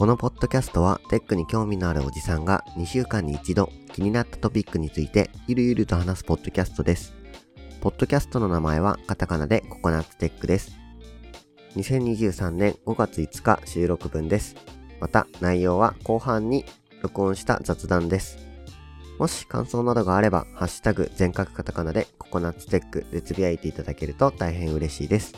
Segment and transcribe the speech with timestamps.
[0.00, 7.14] このポッドキャストはテックに興味のあるおじさんが2週間に一度気になったトピックについてゆるゆると話すポッドキャストです。
[7.82, 10.72] ポッドキャストの名前はカタカナでココナッツテックです。
[11.76, 14.69] 2023年5月5日収録分です。
[15.00, 16.64] また内容は後半に
[17.02, 18.38] 録音した雑談です。
[19.18, 25.34] もし感想などがあれば、ハッシュタグ全角カタカナでココナッツテックでつぶやいていただけると大変嬉しいです。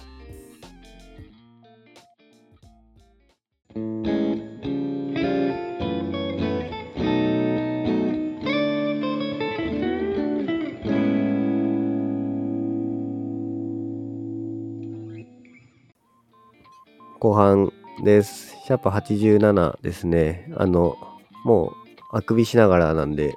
[17.19, 17.73] 後半
[18.05, 18.42] です。
[18.73, 20.51] シャープ87ですね。
[20.57, 20.97] あの、
[21.45, 21.73] もう、
[22.11, 23.35] あくびしながらなんで、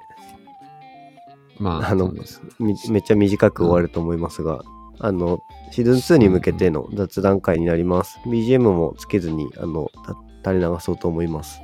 [1.58, 2.12] まあ、あの
[2.58, 4.62] めっちゃ短く終わると思いますが、
[4.98, 5.40] あの、
[5.72, 8.18] シーズン2に向けての雑談会になります。
[8.24, 11.60] BGM もつけずに、あの、た垂れ流そうと思います。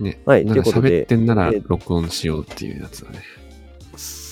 [0.00, 3.18] ね、はいなんかということで喋ってんならえ録音しようっていうやつだね。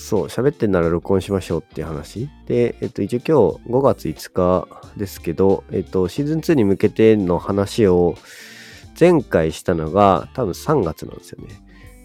[0.05, 2.29] そう、喋ってんなら録音しましょうっていう話。
[2.45, 4.67] で、えっと、一応今日5月5日
[4.97, 8.15] ですけど、えっと、シーズン2に向けての話を
[8.99, 11.55] 前回したのが多分3月なんですよね。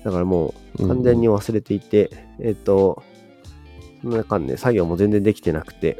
[0.02, 3.02] だからもう完全に忘れていて、えっと、
[4.00, 5.98] そんな間ね、作業も全然できてなくて、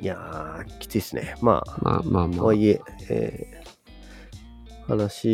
[0.00, 1.34] いやー、きついっすね。
[1.42, 3.68] まあ、まあまあまあ、とはいえ、えー
[4.88, 5.28] 話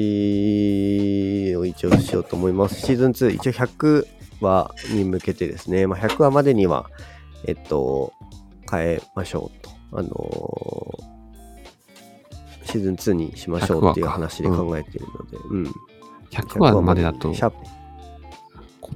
[1.56, 2.80] を一応しようと思います。
[2.80, 4.04] シーズン2、一応100
[4.44, 6.90] 話に向けてですね、まあ、100話までには、
[7.46, 8.12] えっと、
[8.70, 9.70] 変えましょうと。
[9.98, 11.14] あのー
[12.66, 15.72] シーズン2にしましょうっていう100話で考えているので、うん。
[16.30, 17.52] 100話までだと、今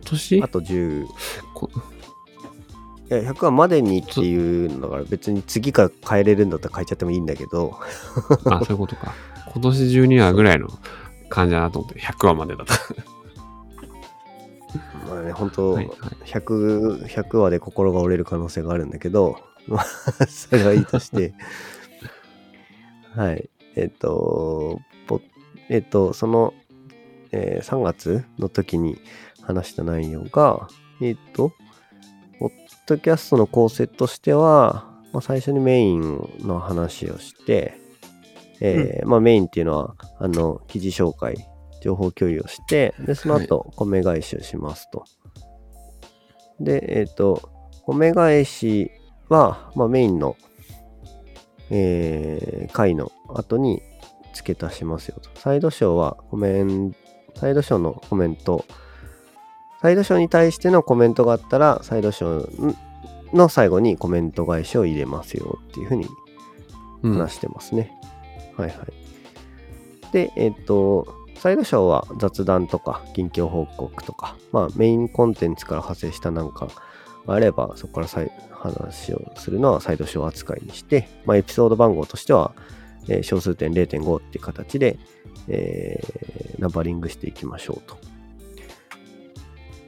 [0.05, 0.43] 年？
[0.43, 1.09] あと10、い
[1.55, 1.71] こ
[3.09, 7.79] や、100話までにっていうのだから別に次から変えれるんだったら変えちゃってもいいんだけど、
[8.47, 9.15] あ、そういうことか。
[9.53, 10.69] 今年12話ぐらいの
[11.29, 12.75] 感じだなと思って、100話までだった。
[15.09, 15.97] まあね、本当、はいはい。
[16.25, 19.85] 100, 100話で心が折れる可能性があるんだけど、 まあ、
[20.27, 21.35] それはいいとして、
[23.15, 23.49] はい。
[23.75, 25.21] えっ、と、ぼ
[25.69, 26.55] えっ、と、その、
[27.33, 28.99] えー3月の時に
[29.43, 30.69] 話した内容が、
[31.01, 31.53] えっ、と、
[32.39, 32.51] ポッ
[32.87, 37.75] ドキャストの構成としては、まあ、最初にメインの話をして、
[38.61, 41.48] えーまあ、メインっていうのは、あの、記事紹介、
[41.81, 45.05] 情報共有をして、で、その後、米返しをしますと。
[46.61, 47.51] で、えっ、と、
[47.87, 48.91] 米返し
[49.29, 50.37] は、まあ、メインの、
[51.71, 53.83] えー回の後に
[54.35, 55.31] 付け足しますよと。
[55.35, 56.95] サイドショーはコメン
[57.35, 58.65] サイドショーのコメント、
[59.81, 62.77] サイドショーに対してのコメントがあったら、サイドショー
[63.33, 66.07] の最後にコメント返しを入れますよっていうふうに
[67.03, 67.93] うん話してますね。
[68.57, 70.13] はいはい。
[70.13, 76.69] で、えっ、と、サイドショーは雑談とか近況報告とか、まあメインコンテンツから派生したなんか
[77.27, 82.53] があれば、そこから話をするのはサイドショー扱いにして、まあエピソード番号としては、
[83.09, 84.99] えー小数点0.5っていう形で、
[85.49, 87.97] えーナンバリングしていきましょうと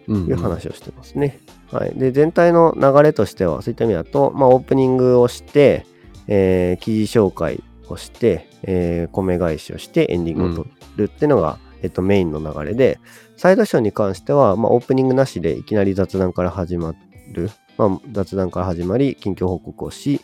[0.07, 1.41] うんいう話をしてますね。
[1.73, 1.93] はい。
[1.95, 5.87] で、全体の流れとしては、そういった意味だと、まあ、オープニングをして、
[6.29, 12.99] えー記事紹介をして、えー米返しをして、エンディングを取るっていうのが、えっと、メインの流れで、
[13.37, 16.95] サイドショーに関しては、まあ、オープニングなしでいきなり雑談から始ま
[17.33, 20.21] る、まあ、雑談から始まり、近況報告をし、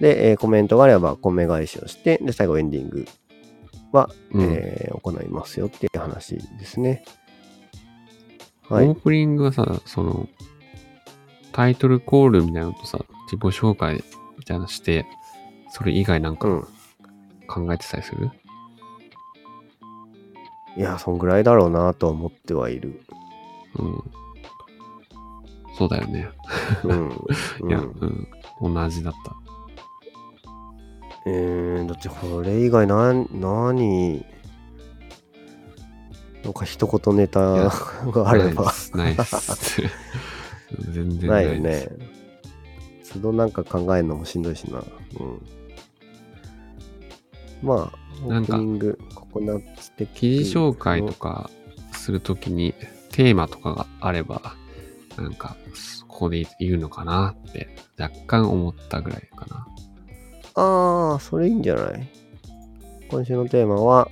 [0.00, 3.06] で、えーコメントがあれば、米返しをして、で、最後エンディング
[3.92, 7.04] は、うんえー行いますよっていう話ですね。
[8.68, 8.88] はい。
[8.88, 10.28] オープニングはさ、その、
[11.52, 14.02] タイトルコールみたいなのとさ、自己紹介
[14.38, 15.04] みたいなのして、
[15.70, 16.66] それ以外なんかうん。
[17.52, 18.30] 考えてたりする、
[20.76, 23.02] いや、そんぐらいだろうなとは思ってはいる。
[23.78, 24.02] うん、
[25.76, 26.28] そうだよね。
[26.84, 27.10] うん。
[27.68, 27.94] いや、う
[28.60, 29.36] うんん、同じだった。
[31.26, 34.24] えー、だってこれ以外な、何、
[36.42, 39.24] なんか一言ネタがあれば ないで。
[39.24, 39.82] す。
[40.90, 41.62] 全然なないいよ。
[41.62, 41.88] ね。
[43.12, 44.82] 都度なんか考えるのもしんどいしな。
[45.20, 45.61] うん。
[47.62, 51.50] まあ、オなんかープニング、ココナッツ的記事紹介とか
[51.92, 52.74] するときに
[53.10, 54.56] テーマとかがあれば、
[55.16, 55.56] なんか、
[56.08, 59.66] ここで言うのかなって若干思ったぐらいかな。
[60.54, 62.08] ああ、それいいんじゃない？
[63.08, 64.08] 今週のテーマは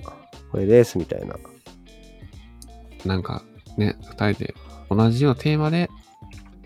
[0.51, 1.35] これですみたいな。
[3.05, 3.43] なんか
[3.77, 4.55] ね、二人で
[4.89, 5.89] 同じようなテーマで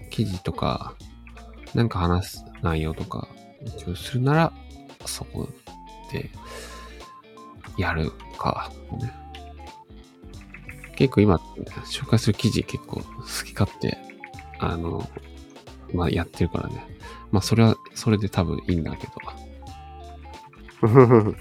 [0.09, 0.95] 記事とか、
[1.73, 3.27] なんか話す内容とか
[3.95, 4.53] するなら、
[5.05, 5.49] そこ
[6.11, 6.29] で
[7.77, 9.11] やるか、ね。
[10.95, 11.35] 結構今、
[11.85, 13.03] 紹介する記事結構好
[13.45, 13.97] き勝手、
[14.59, 15.07] あの、
[15.93, 16.85] まあやってるからね。
[17.31, 19.13] まあそれは、それで多分いいんだけど。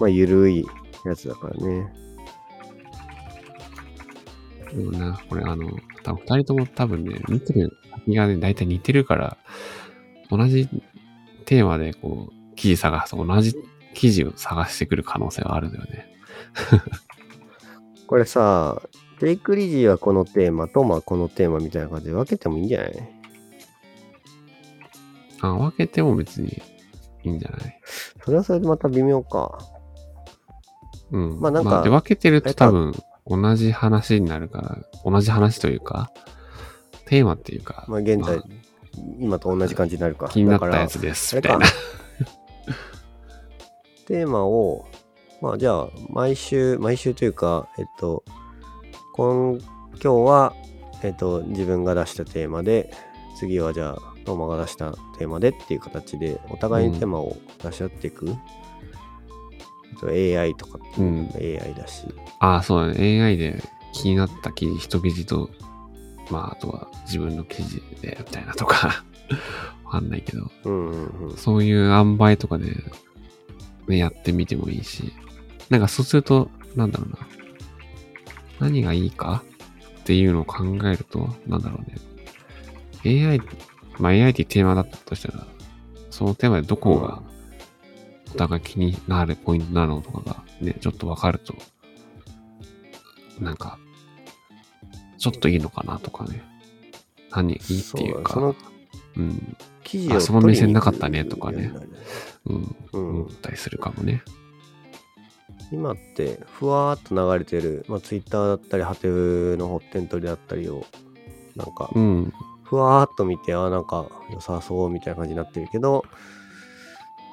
[0.00, 0.64] まあ、ゆるい
[1.04, 1.92] やつだからね。
[4.72, 5.70] でもな、これあの、
[6.02, 9.36] 多分二人とも多分ね、見てる先がね、大体似てるから、
[10.30, 10.68] 同じ
[11.46, 13.56] テーマでこう、記事探すと同じ
[13.94, 16.06] 記事を探してくる可能性はあるんだよね。
[18.06, 18.80] これさ、
[19.20, 23.12] テイクリジーはこのテーマと、まあこのテーマみたいな感じで分けてもいいんじゃない？
[25.40, 26.62] あ、分けても別に
[27.24, 27.80] いいんじゃない？
[28.24, 29.58] それはそれでまた微妙か。
[31.10, 31.40] うん。
[31.40, 32.94] まあなんかで分けてると多分
[33.26, 36.10] 同じ話になるから、同じ話というか、
[37.06, 38.44] テーマっていうか、まあ現在、まあ
[39.18, 40.28] 今と同じ感じになるか。
[40.28, 41.66] 気になったやつです、みたいな。
[44.08, 44.86] テーマを、
[45.42, 48.24] まあじゃあ、毎週、毎週というか、えっと、
[49.14, 50.54] 今今日は、
[51.02, 52.90] えっと、自分が出したテーマで、
[53.38, 58.30] 次はじゃあ、トーマが出したテーマでっていう形で、お互いにテーマを出し合っていく。
[58.30, 62.06] えっと、AI とかうのも AI だし、
[62.38, 63.22] ああ、そうだね。
[63.22, 63.62] AI で
[63.92, 65.50] 気になった記事、一記事と、
[66.30, 69.04] まあ、あとは自分の記事で、みたいなとか、
[69.84, 71.36] わかんないけど、うんうんうん。
[71.36, 72.72] そういう塩梅とかで、ね、
[73.88, 75.12] ねやってみてもいいし、
[75.70, 77.18] なんかそうすると、なんだろうな。
[78.60, 79.42] 何がいいか？
[80.00, 81.80] っていうのを考えると、なんだろ
[83.04, 83.26] うね。
[83.26, 83.40] AI、
[83.98, 85.46] まあ AI ってテーマだったとしたら、
[86.10, 87.22] そのテーマでどこが、
[88.34, 91.54] お互い気になるポイントなのとかがね、ちょっとわかると、
[93.40, 93.78] なんか、
[95.18, 96.42] ちょっといいのかなとかね。
[97.30, 97.60] 何いいっ
[97.92, 98.56] ていうか、その
[99.18, 101.64] うん、記事をあその目線なかったねとかね。
[101.66, 101.72] よ
[102.46, 103.08] うん、うん。
[103.22, 104.22] 思ったりするかもね。
[105.70, 110.86] 今ってふわーっと流れてる、まあ、Twitter だったりハテブの発展取りだったりを
[111.56, 111.74] なん。
[111.74, 112.32] かうん、
[112.62, 113.84] ふわーっと見てあなん。
[113.84, 116.04] か良さそうみたいな感じになってるけど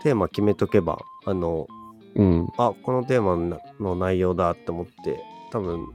[0.03, 1.67] テーマ決めとけばあの
[2.15, 5.19] うん、あこのテーマのの内容だって思って
[5.51, 5.85] 多分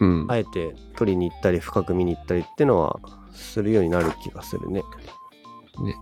[0.00, 0.26] うん。
[0.28, 2.98] あえて取りに行ったり深く見に行ったりってのは
[3.32, 4.82] するようになる気がするね。
[5.82, 5.94] ね。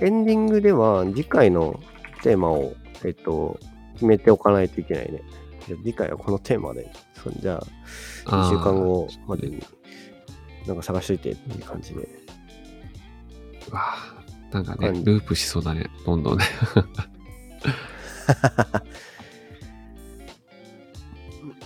[0.00, 1.80] エンディングでは次回の
[2.22, 2.74] テーマを、
[3.04, 3.58] えっと、
[3.94, 5.22] 決めておかないといけないね。
[5.66, 7.60] じゃあ次回はこのテーマで、そじゃ
[8.26, 9.60] あ2週間後までに
[10.66, 12.08] なんか探しといてっていう感じで。
[13.70, 15.86] うわあなんかね、ループしそうだね。
[16.04, 16.44] どんどんね。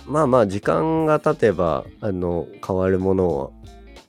[0.07, 3.51] まあまあ時間が経てばあの変わるものは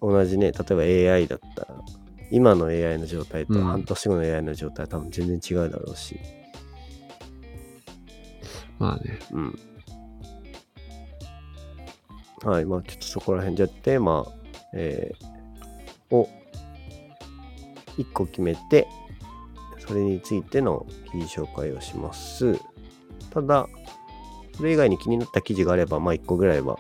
[0.01, 0.75] 同じね例え
[1.09, 1.75] ば AI だったら
[2.31, 6.19] 今の AI の状態とうん半年後の AI の状態は多分全然違うだろうし、
[8.79, 9.19] まあね。
[9.33, 9.59] うん。
[12.45, 14.27] はい、まあちょっとそこら辺じゃあテーマ、
[14.75, 15.29] えー
[16.11, 16.29] を
[17.99, 18.87] 1個決めて
[19.87, 22.59] それについての記事紹介をします。
[23.31, 23.67] ただ、
[24.55, 26.79] それ以外に気になった記事があれば、まあ1個ぐらいは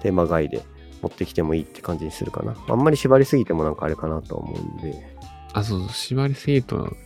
[0.00, 0.62] テーマ外で
[1.06, 2.56] 持ってきてもいいって感じにするかな。
[2.68, 5.16] あんまり縛りすぎてもなんかあれかなとは思うんで。
[5.52, 6.96] あ、そうそう、縛りすぎると、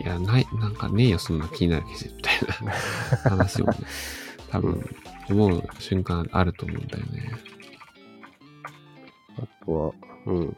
[0.00, 2.34] いや、ない、なんかねえよ、そんな気になる記事みたい
[2.64, 2.72] な
[3.30, 3.76] 話をね、
[4.50, 4.88] 多分、
[5.30, 7.32] 思う瞬間あると思うんだよね。
[9.38, 9.92] あとは、
[10.26, 10.56] うん。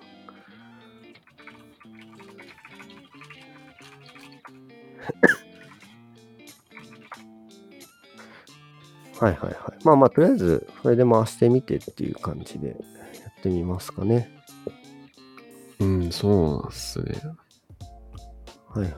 [9.21, 9.85] はいはいはい。
[9.85, 14.31] まあまあ、とりあえず、それで回してみてっていう感じでやってみますかね。
[15.81, 17.21] うん、そうなんすね。
[18.69, 18.93] はいはい。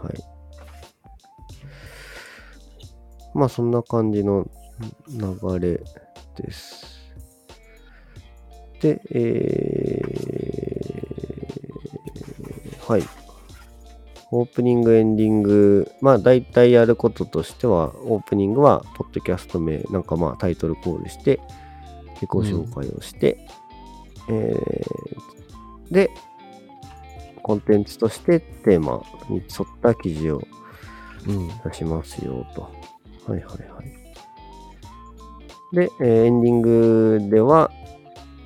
[3.35, 4.47] まあ、そんな感じの
[5.09, 5.83] 流れ
[6.37, 7.01] です。
[8.81, 13.20] で、えー、はい。
[14.33, 21.41] オープニング、エンディング、まあ大体やることとしては、オープニングは、ポッドキャスト名、なんかまあタイトルコールして、
[22.15, 23.47] 自己紹介をして、
[24.29, 26.11] えー、で、
[27.43, 29.45] コンテンツとしてテーマに沿っ
[29.83, 30.43] た記事を
[31.27, 31.49] うん。
[31.65, 32.63] 出しますよと。
[32.63, 32.69] は
[33.29, 33.93] いはいはい。
[35.73, 37.71] で、えーエンディングでは、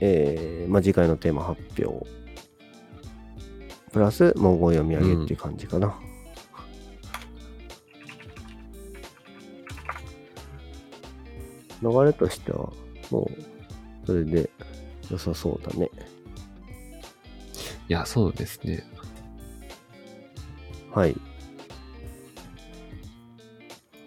[0.00, 2.06] えーまあ、次回のテーマ発表。
[3.94, 5.94] プラス文言読み上げっていう感じかな。
[11.80, 12.72] 流れとしては、
[13.12, 14.50] もう、それで
[15.12, 15.92] 良さそうだね。
[17.88, 18.84] いや、そうですね。
[20.90, 21.14] はい。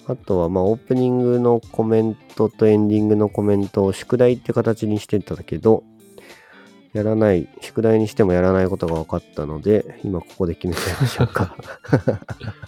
[0.05, 5.85] あとは、まあ、オープニングのコメントとエンディングのコメントを宿題って形にしてたけど、
[6.97, 11.55] やらない、宿題にしてもやらないことが分かったので、今ここで決めちゃいましょうか。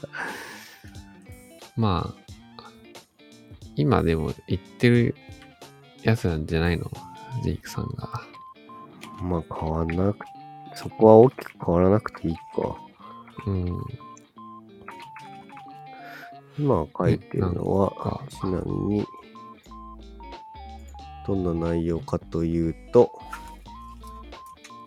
[1.75, 2.69] まあ、
[3.75, 5.15] 今でも言ってる
[6.03, 6.91] やつなんじゃないの？
[7.43, 8.21] ジェイクさんが。
[9.23, 10.17] まあ、変わんなく、
[10.75, 12.41] そこは大きく変わらなくていいか。
[13.47, 13.65] うん。
[16.59, 19.05] 今書いてるのはか、ちなみに、
[21.25, 23.11] どんな内容かというと、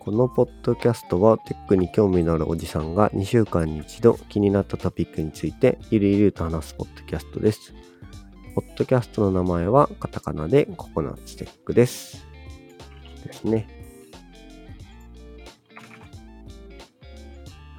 [0.03, 7.73] このポッドキャストはテックに興味のあるおじさんが2週間に一度気になったトピックについてゆるゆると話すポッドキャストです。
[8.53, 12.27] ポッドキャストの名前はカタカナでココナッツテックです。
[13.25, 13.65] ですね。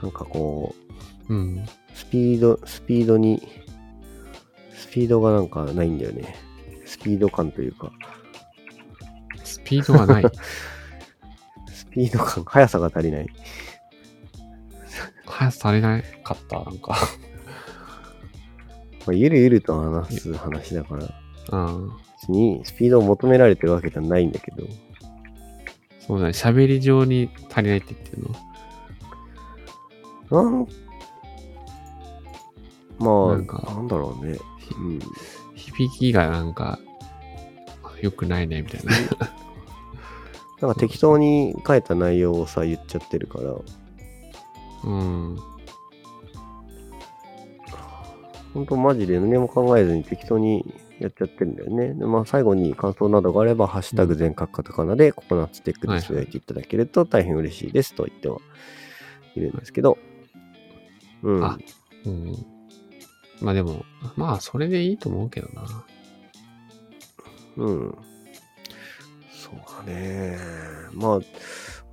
[0.01, 0.75] なんかこ
[1.29, 1.67] う、うん。
[1.93, 3.47] スピード、スピードに、
[4.75, 6.37] スピードがなんかないんだよね。
[6.87, 7.93] スピード感というか、
[9.45, 10.25] スピードがない。
[11.95, 13.29] スピード感、速さが足りない。
[15.27, 16.97] 速さ足りなかった、なんか。
[19.07, 21.09] まあ、ゆるゆると話す話だから、
[21.53, 21.93] うん。
[22.21, 24.67] 別にスピードを求められてるわけじゃないんだけど、
[26.01, 26.33] そうだね。
[26.33, 28.25] 喋り上に足りないって言ってる
[30.33, 30.43] の？
[30.43, 30.67] なん、
[32.99, 34.37] まあ、なんかなんだろうね。
[34.77, 34.99] うん。
[35.55, 36.81] 響きがなんか、
[38.03, 38.93] 良くないね、みたいな。
[40.65, 43.55] なんか適当に書いた内容をさ、言っちゃってるから、
[44.85, 45.39] うん。
[48.55, 50.65] ほんとマジで何も考えずに適当に
[51.01, 51.93] やっちゃってるんだよね。
[51.93, 58.39] でまあ最後に感想などがあれば、ハッシュタグ全角カタカナでココナッツテックでつぶやいていただけると大変嬉しいですと言っては
[59.37, 59.99] いるんですけど。
[61.23, 61.45] うん。
[61.45, 61.59] あ
[62.07, 62.47] うん。
[63.43, 63.85] まあでも、
[64.17, 65.85] まあそれでいいと思うけどな。
[67.59, 67.99] うん。
[69.67, 70.39] そうだね。
[70.93, 71.21] まあ、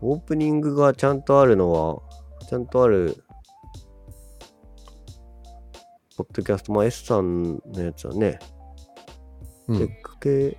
[0.01, 2.01] オープニングがちゃんとあるのは、
[2.49, 3.23] ちゃんとある、
[6.17, 8.39] ポッドキャスト、まあ S さんのやつはね、
[9.67, 9.87] テッうん。
[10.03, 10.57] ク系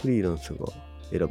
[0.00, 0.66] フリーランスが
[1.10, 1.30] 選ぶ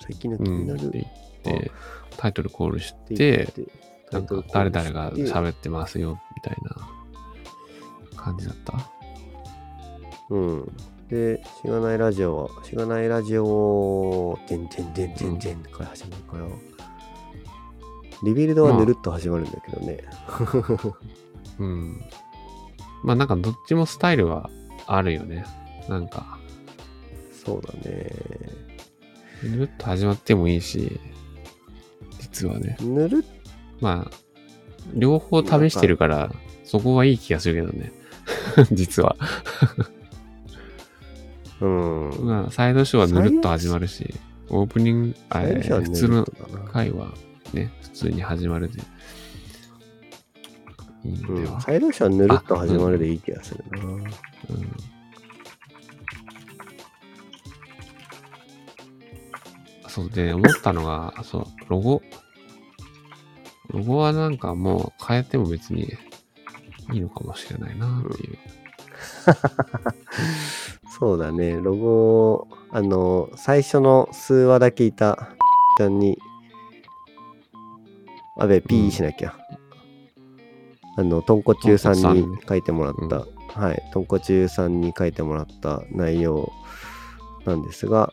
[0.00, 0.58] 最近の気うん。
[0.60, 1.06] になるって
[1.44, 1.70] 言って、
[2.16, 3.72] タイトルコールしって言てっ、て
[4.12, 8.74] なんか誰々が喋ってますよ、みたいな感じだった？
[10.30, 10.76] うん。
[11.12, 16.46] で、しがないラジオは、しがないラジオ、てんてんてんてんてんから始まるから、
[18.24, 19.98] リビルドはぬるっと始まるんだけどね。
[21.60, 22.00] うん。
[23.04, 24.48] まあなんかどっちもスタイルは
[24.86, 25.44] あるよね。
[25.86, 26.38] なんか、
[27.44, 28.10] そうだね。
[29.42, 30.98] ぬるっと始まってもいいし、
[32.20, 32.78] 実はね。
[32.80, 33.22] ぬるっ
[33.82, 34.10] まあ、
[34.94, 36.32] 両方試してるから、
[36.64, 37.92] そこはいい気がするけどね。
[38.72, 39.14] 実は。
[41.62, 42.26] うん。
[42.26, 44.14] まあ、サイドショーはぬるっと始まるし、
[44.50, 46.26] オープニング、あれ、普通の。
[46.72, 47.12] 回は
[47.52, 48.80] ね、普通に始まるで。
[51.04, 51.60] いいんだようん、。
[51.60, 53.84] サイドショーはぬるっと始まるでいい気がするな。
[53.84, 54.04] うん
[59.88, 62.00] そうで、思ったのが、そう、ロゴ。
[63.68, 65.82] ロゴはなんかもう変えても別に
[66.90, 68.38] いいのかもしれないなっていう。
[71.02, 71.58] そうだね。
[71.60, 75.30] ロゴ、あの、最初の数話だけいた
[75.76, 76.16] ちゃんに、
[78.36, 79.36] あべ、ピーしなきゃ。
[80.96, 83.26] あの、とんこちゅうさんに書いてもらった、
[83.60, 86.52] はい、とんこちゅうさんに書いてもらった内容
[87.46, 88.12] なんですが、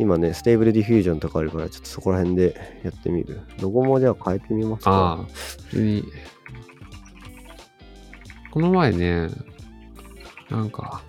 [0.00, 3.42] 今ね、 Stable Diffusion とかあるから、ちょっとそこら辺でやってみる。
[3.62, 4.90] ロゴもじゃあ変えてみますか。
[4.90, 6.04] ああ、普通に。
[8.50, 9.28] この前ね、
[10.50, 11.04] なんか、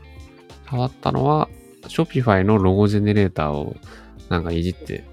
[0.70, 1.50] 触ったのは、
[1.84, 3.76] Shopify のロゴジェネレーターを
[4.30, 5.04] なんかいじって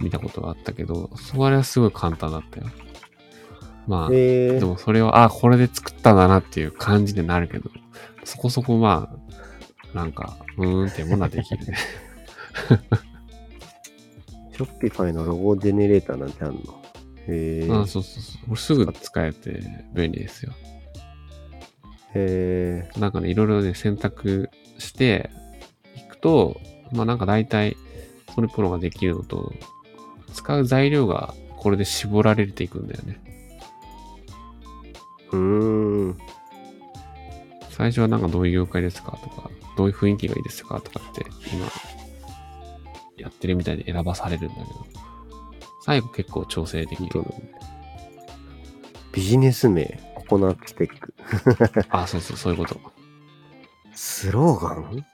[0.00, 2.66] 見たことがあったけど、それはすごい簡単だったよ。
[3.86, 7.70] まあ、えーでもそれは、あ、これで作ったんだなっていう感じになるけど、
[8.24, 9.16] そこそこま
[9.92, 11.76] あ、なんか、うーんってものはできるね。
[14.52, 16.82] ショッピファイのロゴジェネレーターなんてあんの？
[17.26, 18.48] へえあそうそうそう。
[18.48, 19.60] これすぐ使えて
[19.92, 20.52] 便利ですよ。
[22.14, 25.30] へえなんかね、いろいろね、選択して
[25.96, 26.60] いくと、
[26.92, 27.76] まあなんか大体、
[28.34, 29.52] それプロができるのと、
[30.32, 33.20] 使う材料がこれで絞られていくんだよね。
[35.32, 36.18] うーん。
[37.70, 41.66] 最初はなんかどういう業界ですかとか、どういう雰囲気がいいですかとかって、今、
[43.16, 44.66] やってるみたいで選ばされるんだけど、
[45.84, 47.24] 最後結構調整できる。
[49.12, 51.14] ビジネス名、ココナッツテック。
[51.90, 52.80] あ、そうそう、そういうこと。
[53.94, 55.04] スローガン？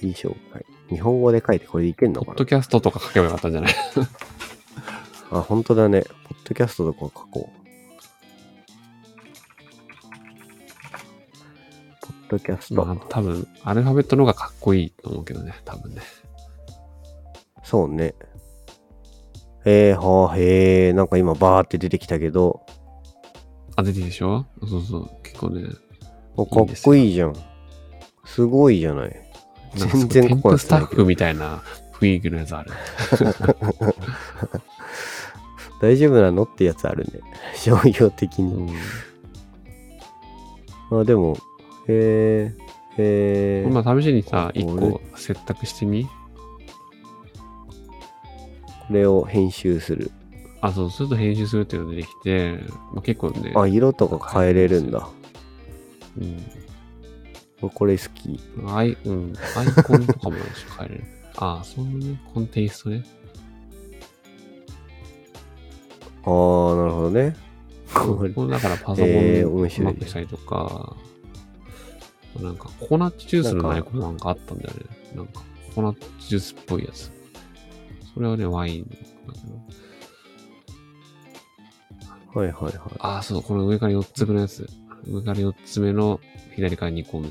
[0.00, 0.64] 記事紹介。
[0.90, 2.32] 日本語で書いてこれでいけんのかな？
[2.32, 3.74] ポッドキャストとか書けばよかったんじゃない？
[5.30, 6.02] あ、本当だね。
[6.02, 7.64] ポッドキャストとか書こう。
[12.00, 12.84] ポッドキャスト。
[12.84, 16.02] まあ、多分、アルファベットの方がかっこいいと思うけどね、多分ね。
[17.62, 18.14] そうね。
[19.64, 22.60] えー、はあ、へえ、なんか今バーって出てきたけど、
[23.76, 24.46] あ、出てきたでしょ？
[24.68, 25.62] そうそう、結構ね。
[26.36, 27.34] おかっこいいじゃん。
[28.24, 29.24] すごいじゃない。
[29.74, 31.62] 全然テンココナッツないプスタッフみたいな
[31.92, 32.70] 雰囲気のやつある。
[35.80, 37.20] 大丈夫なのってやつあるね。
[37.54, 38.72] 商業的うに。
[38.72, 38.76] ん。
[40.90, 41.36] あ、でも、
[41.88, 42.54] へえ、
[42.96, 43.70] へえ。
[43.70, 46.04] まあ、試しにさ、一個選択してみ？
[46.04, 46.10] こ
[48.90, 50.10] れを編集する。
[50.60, 52.58] あ、そう、すると編集するっていうのが出てきて、
[52.92, 53.52] まあ、結構ね。
[53.54, 55.08] あ、色とか変えれるんだ。
[56.18, 57.70] うん。
[57.70, 58.40] これ好き。
[58.66, 59.32] アイ、うん。
[59.56, 60.36] アイコンとかも
[60.78, 61.04] 変えれる。
[61.36, 63.04] ああ、そのね、コンテイストね。
[66.24, 67.36] あー、なるほどね。
[67.94, 70.96] ここれれだからパソコンえーうまくしたりとか、
[72.40, 74.80] なんかココナッツジュースのアイコンなんかあったんだよね。
[75.14, 77.12] なんかココナッツジュースっぽいやつ。
[78.14, 78.96] それはね、ワインだけ
[82.34, 82.40] ど。
[82.40, 82.74] はいはいはい。
[82.98, 84.66] ああ、そう、この上から4つ目のやつ。
[85.06, 86.20] 上から4つ目の
[86.54, 87.28] 左から2個目。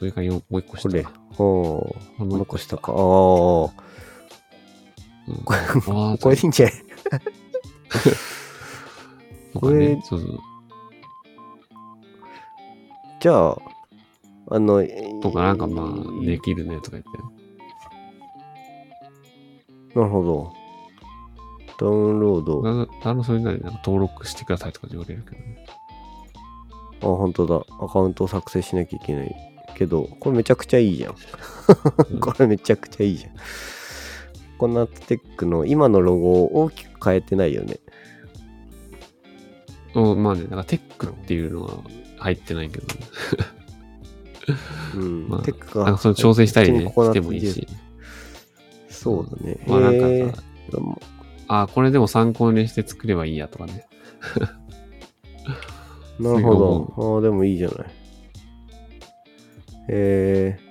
[0.00, 0.88] 上から4もう1個下。
[0.88, 1.06] これ。
[1.38, 2.24] おー。
[2.24, 2.92] もう一個残したか。
[2.92, 3.70] あー。
[5.28, 6.74] うん、これああ、これでいいんじゃない？
[9.60, 10.38] これそうそう。
[13.20, 13.56] じゃあ、
[14.52, 17.10] あの、えーとかなんかまあ、できるねとか言って。
[19.98, 20.52] なるほど。
[21.78, 22.88] ダウンロード。
[23.04, 25.64] あ、の、それなりになんか登録してくださいとか言われるけどね。
[27.00, 27.64] 本当だ。
[27.80, 29.34] アカウントを作成しなきゃいけない。
[29.74, 31.14] けど、これめちゃくちゃいいじゃん。
[32.10, 33.32] うん これめちゃくちゃいいじゃん。
[34.58, 37.78] ココナッツテックの今のロゴを大きく変えてないよね。
[39.94, 41.78] うん、まあね、なんかテックっていうのは
[42.18, 42.94] 入ってないけど、ね、
[44.96, 45.28] うん。
[45.32, 45.86] まあテックが。
[45.86, 47.66] なんかその調整したりね、してもいいし。
[48.90, 49.58] そうだね。
[49.66, 50.38] まあなんか
[51.48, 53.86] あ、これでも参考にして作ればいいやとかね。
[56.20, 57.14] なるほど。
[57.16, 57.86] ああ、でもいいじゃない。
[59.88, 60.70] えー、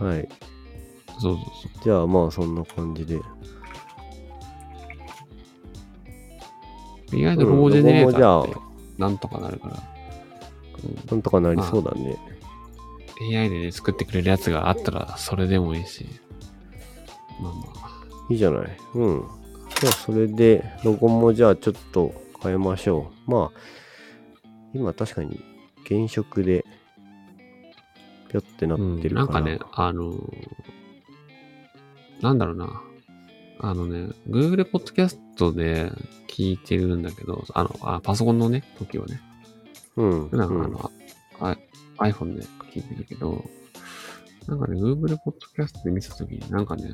[0.04, 0.28] はい。
[1.20, 1.84] そうそうそう。
[1.84, 3.20] じゃあまあそんな感じで。
[7.12, 8.56] 意外とロゴジェネレーターって
[8.96, 9.82] なんとかなるから。
[11.10, 12.16] なんとかなりそうだね。
[12.28, 12.39] うん、
[13.20, 16.06] AI でね、作ってくれるやつがあったらそれでもいいし。
[17.40, 17.90] まあまあ。
[18.30, 18.76] いいじゃない。
[18.94, 19.24] うん。
[19.80, 23.30] じゃあそれで、ロゴもじゃあちょっと変えましょう。
[23.30, 23.60] まあ、
[24.74, 25.40] 今確かに
[25.88, 26.64] 原色で、
[28.28, 29.22] ぴょってなってるから。
[29.22, 30.46] うん、なんかね、あのー
[32.20, 32.82] なんだろうな。
[33.60, 35.90] あのね、Google Podcast で
[36.28, 39.20] 聞いてるんだけど、あの、あパソコンのね、時はね。
[39.96, 40.28] うん。
[40.28, 40.90] 普段あうんの、
[41.40, 41.56] あ
[42.00, 43.44] iPhone で聞いてるけど、
[44.48, 46.90] なんかね、Google Podcast で見たときに、なんかね、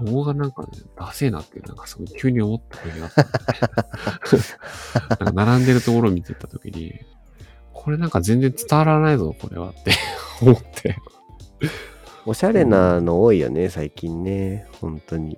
[0.00, 3.58] ロゴがなんかね、ダセえなって、なんかすごい急に思った時があったんだね。
[5.08, 7.00] なんか並んでるところを見てたときに、
[7.72, 9.92] これなんか全然伝わらないぞ、これはって
[10.40, 10.96] 思って。
[12.24, 14.66] おしゃれなの多いよね、最近ね。
[14.80, 15.36] 本当に。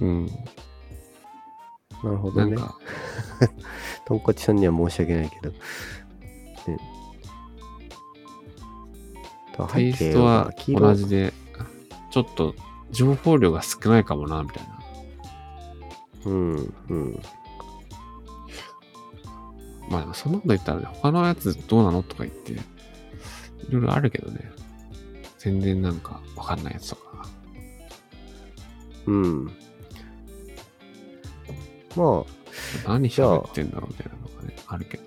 [0.00, 0.26] うん。
[2.04, 2.56] なるほどね。
[4.04, 5.50] とんこち さんには申し訳ないけど。
[5.50, 5.58] ね、
[9.72, 11.32] テイストは同じで、
[12.10, 12.54] ちょっと
[12.90, 14.76] 情報量が少ないかもな、みたいな。
[16.26, 17.20] うん、うん。
[19.88, 22.56] まあでもそんなこと言ったらね、他のやつどうなのとか言って、い
[23.70, 24.50] ろいろあるけどね。
[25.38, 27.28] 全然なんかわかんないやつとか。
[29.06, 29.44] うん。
[31.94, 32.24] ま
[32.84, 35.04] あ、何喋ってんだろうみたいなのがね、あるけど。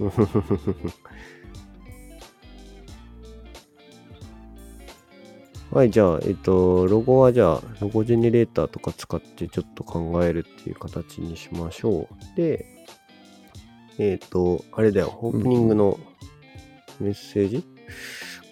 [5.72, 12.36] はい、じゃあ、えっと、ロゴはじゃあ、ロゴジェネレーターとか使ってちょっと考えるっていう形にしましょう。
[12.36, 12.66] で、
[13.98, 15.96] えっと、あれだよ、オープニングの
[16.98, 17.64] メッセージ、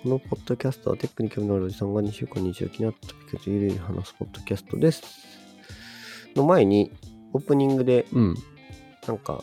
[0.05, 5.03] このポッドキャストはテックに興味のあるおじさんが2週間に一度気になったトピックでゆるゆる話すポッドキャストです。
[6.37, 6.93] の前に、
[7.33, 8.35] オープニングで、うん。
[9.09, 9.43] なんか、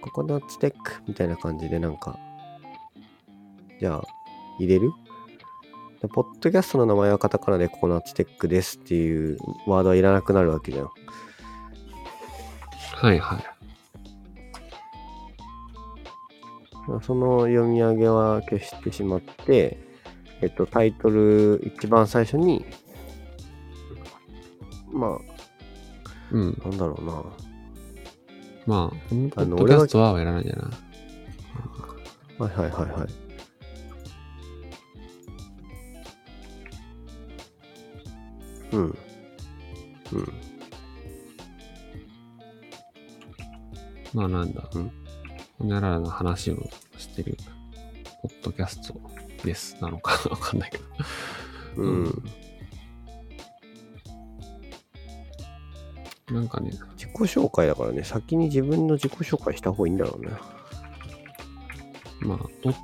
[0.00, 2.16] ココナッツテックみたいな感じでなんか、
[3.80, 4.04] じゃあ、
[4.60, 4.92] 入れる？
[6.00, 10.90] でポッドキャストの名前はカタカナでココナッツテックですっていうワードはいらなくなるわけじゃん。
[12.94, 13.60] はいはい。
[17.02, 19.78] その読み上げは消してしまって、
[20.40, 22.64] えっと、タイトル一番最初に、
[24.92, 25.18] ま
[26.32, 26.62] うん。
[26.64, 27.22] あ、なんだろうな。
[28.66, 30.64] まあ、ポッドキャストはやらないんじゃない
[32.38, 33.29] はいはいはいはい。
[38.72, 38.80] うん。
[38.82, 40.32] うん。
[44.12, 44.68] まあなんだ。
[44.74, 45.00] うん
[45.60, 47.36] ほにゃららの話をしてる、
[48.22, 48.98] ポッドキャスト
[49.44, 49.76] です。
[49.82, 50.84] なのか わかんないけど。
[51.76, 52.24] うん。
[56.32, 60.30] なんかね、自己紹介だからね、先に自分の自己紹介した方がいいんだろうね。
[62.20, 62.74] まあ、どっ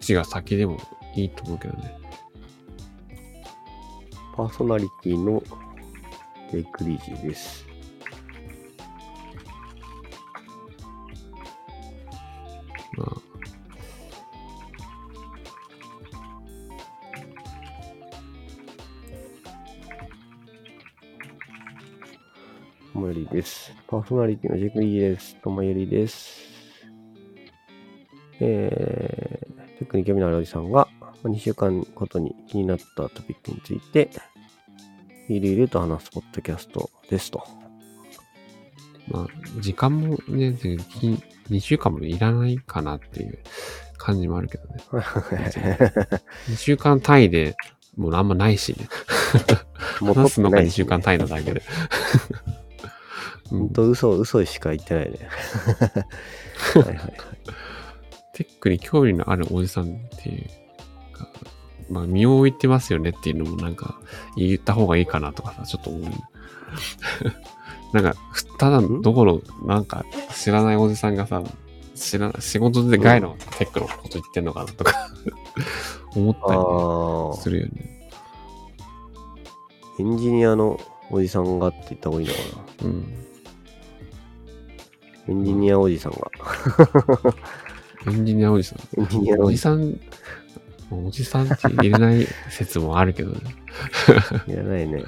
[0.00, 0.78] ちが先でも
[1.16, 1.96] いいと思うけどね。
[4.40, 5.42] パーソナリティの
[6.50, 7.66] テイクリージーです。
[12.96, 13.08] まあ、
[22.94, 23.74] ともよりです。
[23.86, 25.36] パーソナリティのジェクリーです。
[25.42, 26.40] ともよりです。
[28.40, 30.88] えー、テクニック興味のあるおじさんが
[31.24, 34.10] 2週間ごとに気になったトピックについて、
[35.34, 37.44] ゆるゆると話すポッドキャストですと。
[39.08, 39.26] まあ、
[39.60, 43.38] 時間もね、2週間もいらないかなっていう
[43.96, 44.80] 感じもあるけどね。
[46.50, 47.54] 2週間単位で
[47.96, 48.88] もうあんまないしね。
[50.02, 51.62] もう話すのが2撮ってないし週間単位なだけで。
[53.52, 55.18] うんほんと嘘、嘘しか言ってないね。
[56.74, 57.12] はいはいはい。
[58.34, 60.48] テックに興味のあるおじさんっていう
[61.12, 61.28] か、
[61.90, 64.00] まあ、身を置いてますよねっていうのもなんか
[64.36, 66.10] 言った方がいいかなとかさ、ちょっと思う。
[67.92, 68.14] なんか、
[68.58, 71.42] ただどころ、なんか知らないおじさんがさ、
[71.96, 74.94] 知ら仕事で外のテックのこと言ってんのかなとか
[76.16, 78.08] 思ったりするよね。
[78.12, 78.16] あ、
[79.98, 82.40] エンジニアのおじさんがって言った方がいいのか
[82.84, 82.88] な。
[82.88, 83.20] うん。
[85.28, 86.30] エンジニアおじさんが。
[88.06, 90.00] エンジニアおじさエンジニアおじさん、
[90.90, 93.38] おじさんって入れない説もあるけどね。
[94.48, 94.50] ん。
[94.50, 94.98] いらないね。
[94.98, 95.06] で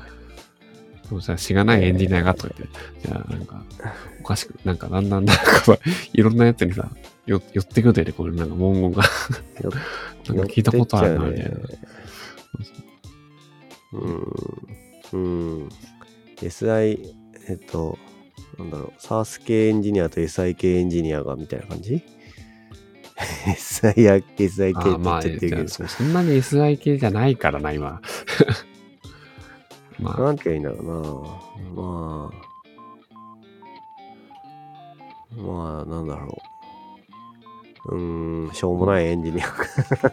[1.11, 3.63] もさ、しがないエンジニアがとか言って、じゃあなんか、
[4.21, 5.43] おかしく、なんかだんだんなんか、
[6.13, 6.91] いろんなやつにさ、
[7.27, 9.03] よ寄ってくるで、これなんか文言が、
[9.63, 9.71] よ
[10.29, 11.59] なんか聞いたことあるな、みたいな。
[13.93, 15.19] うん。
[15.63, 15.69] うん。
[16.41, 17.15] SI、
[17.49, 17.99] えっと、
[18.59, 22.03] なんだろう、サース系エンジニアと SI 系エンジニアがみたいな感じ？
[23.47, 28.01] ?SI や SI 系って言まあ、っちゃってるけど、そそんなに SI 系じゃないからな、今。
[29.99, 31.41] まあ、なんて言うんだろ
[31.75, 31.83] うな。
[31.83, 32.53] まあ、
[35.41, 36.39] まあ、なんだろ
[37.89, 37.95] う。
[37.95, 39.53] うーん、しょうもないエンジニアっ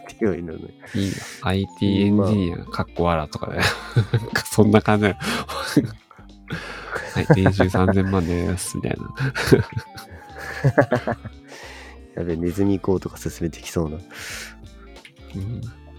[0.06, 0.60] て言うんだね。
[0.94, 1.14] いいよ。
[1.42, 3.60] IT エンジニア、かっこわらとかね。
[4.44, 5.16] そんな感じだよ。
[7.14, 9.14] はい、年収3000万です、みたいな。
[12.14, 13.98] やべ、ネズミ講とか進めてきそうな。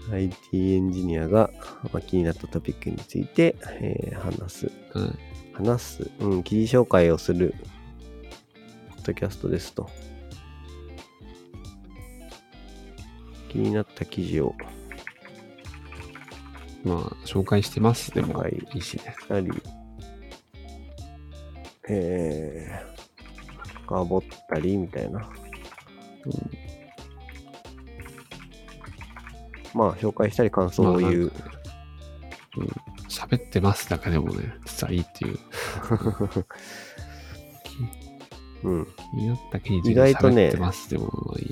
[0.08, 1.50] うん、IT エンジニアが、
[1.84, 4.72] まあ、気になったトピックについて、えー話す。
[4.94, 5.18] うん
[5.54, 6.10] 話す。
[6.20, 7.54] うん、記事紹介をする、
[8.90, 9.88] ポッドキャストですと。
[13.48, 14.54] 気になった記事を
[16.84, 18.12] まあ、紹介してます。
[18.12, 19.14] でもはい、いいしね。
[19.20, 19.50] したり、
[21.88, 25.28] えー、深掘ったりみたいな。
[29.74, 31.12] まあ、紹介したり感想を言う。
[31.22, 31.32] うん
[33.12, 35.38] 喋ってますだけでもね、実はいいっていう。
[38.64, 38.86] うん。
[38.86, 41.44] 気になった記事意外とね喋ってますでもいい。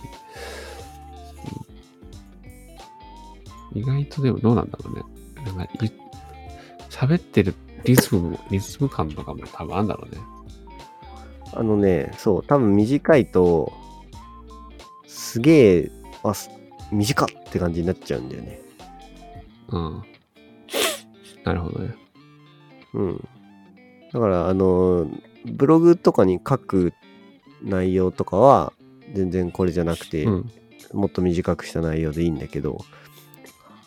[3.75, 5.03] うん意外とでもどうなんだろうね。
[5.45, 5.93] なんかい
[6.89, 7.55] 喋ってる
[7.85, 10.21] リズムも、リズム感とかも多分あるんだろうね。
[11.53, 13.73] あのね、そう、多分短いと、
[15.31, 15.91] すげえ、
[16.91, 18.61] 短っって感じになっちゃうんだよね。
[19.69, 20.03] うん。
[21.45, 21.95] なるほどね。
[22.95, 23.29] うん。
[24.13, 25.09] だから、あの、
[25.47, 26.93] ブログとかに書く
[27.63, 28.73] 内容とかは、
[29.15, 30.51] 全然これじゃなくて、うん。
[30.93, 32.79] もっと短くした内容でいいんだけど、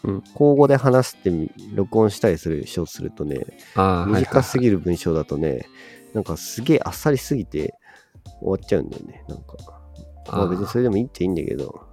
[0.03, 5.67] うん口語で話すってみ録音したりするしようとするとね、短すぎぎる文章だとね、
[6.13, 7.73] なんかすげえあっさりすぎて
[8.39, 9.25] 終わっちゃうんだよね。
[9.27, 9.82] なんか。
[10.27, 11.87] まあ別にそれでもいいっていいんだけど、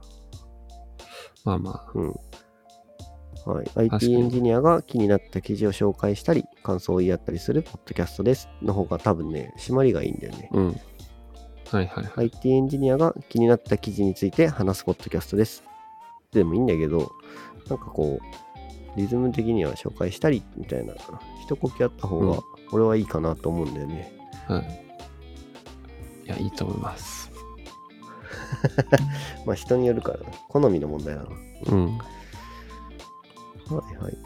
[1.45, 2.15] まあまあ、うん。
[3.47, 8.49] はい、IT エンジニアが気になった記事を紹介したり、感想を言い合ったりするポッドキャストです。
[8.63, 10.51] の方が多分ね、締まりがいいんだよね。
[10.53, 10.67] うん。
[10.69, 10.77] はい
[11.73, 12.13] はいはい。
[12.17, 15.63] IT エンジニアが気になった記事について話すポッドキャストです。
[16.33, 17.11] でもいいんだけど、
[17.69, 20.95] なんかこう、リズム的には紹介したりみたいな、
[21.43, 22.39] 一呼吸あった方うんが
[22.73, 24.13] 俺はいいかなと思うんだよね。
[24.47, 24.85] はい。
[26.27, 27.30] いや、いいと思います。
[29.47, 30.25] まあ人によるからな。
[30.49, 31.29] 好みの問題だな。
[31.67, 31.99] うん。
[31.99, 32.03] は
[33.93, 34.17] いはい。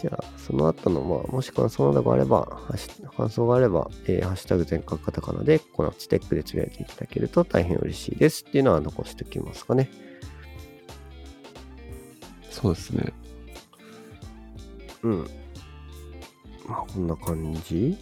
[0.00, 2.46] じゃあ、その後の、まあ、もし感想などがあれば、
[3.16, 9.90] 感想があれば、えーハッシュタグ全角カタカナで、コナッチテックでつぶやいていただけると大変嬉しいですっていうのは残しておきますかね。
[12.50, 13.12] そうですね。
[15.02, 15.18] うん。
[16.66, 17.96] まあ、こんな感じ？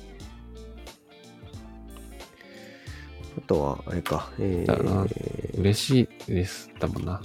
[3.45, 6.71] とは、あれか、えー、嬉しいです。
[6.79, 7.21] だもんな。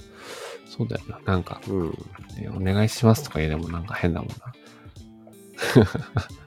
[0.66, 1.20] そうだよな。
[1.24, 1.90] なんか、うん。
[2.36, 4.34] ねお願いしますとか言えでもなんか変だもんな。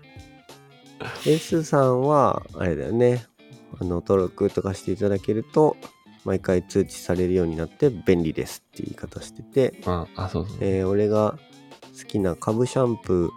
[1.26, 3.26] エースさんは、あれだよね。
[3.80, 5.76] あの、登録とかしていただけると、
[6.26, 10.58] 毎回通知されるようになって便利ですって言い方してて、あ、あ、そうそう。
[10.62, 11.38] えー俺が
[12.00, 13.32] 好きな株シャンプ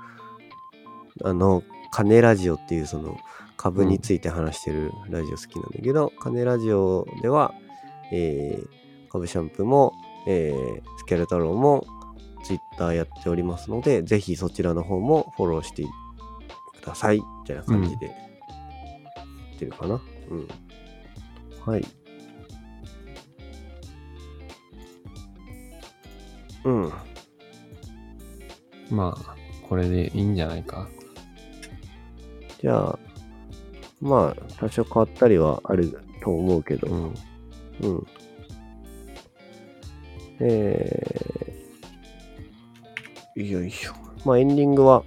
[1.20, 3.16] ー、あの、金ラジオっていうその
[3.57, 7.55] 株について話してるラジオ好きなんだけど、金ラジオでは、
[8.12, 9.92] えー株シャンプーも、
[10.27, 11.87] えースキャル太郎も
[12.45, 17.16] ツイッターやっておりますので、ぜひそちらの方もフォローしてください。
[17.19, 20.01] みたいな感じで言ってるかな。
[20.31, 20.49] うん。
[21.64, 21.87] はい。
[26.64, 26.92] うん。
[28.90, 29.37] まあ、
[29.69, 30.88] これでいいんじゃないか。
[32.61, 32.99] じゃあ、
[34.00, 37.14] まあ、多少変わったりはあると思うけど、うん。
[37.80, 38.06] うん。
[40.40, 43.92] えー、よいしょ。
[44.24, 45.02] まあ、エンディングは、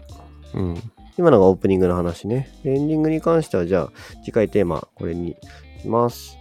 [0.54, 0.76] うん。
[1.18, 2.50] 今のがオープニングの話ね。
[2.64, 3.92] でエンディングに関しては、じゃあ、
[4.24, 5.36] 次回テーマ、これに
[5.82, 6.38] します。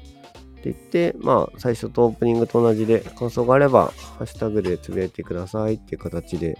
[0.58, 6.58] って言って、まあ、最初とオープニングと同じで、感想があれば、ハッシュタグでつぶやいてくださいっていう形で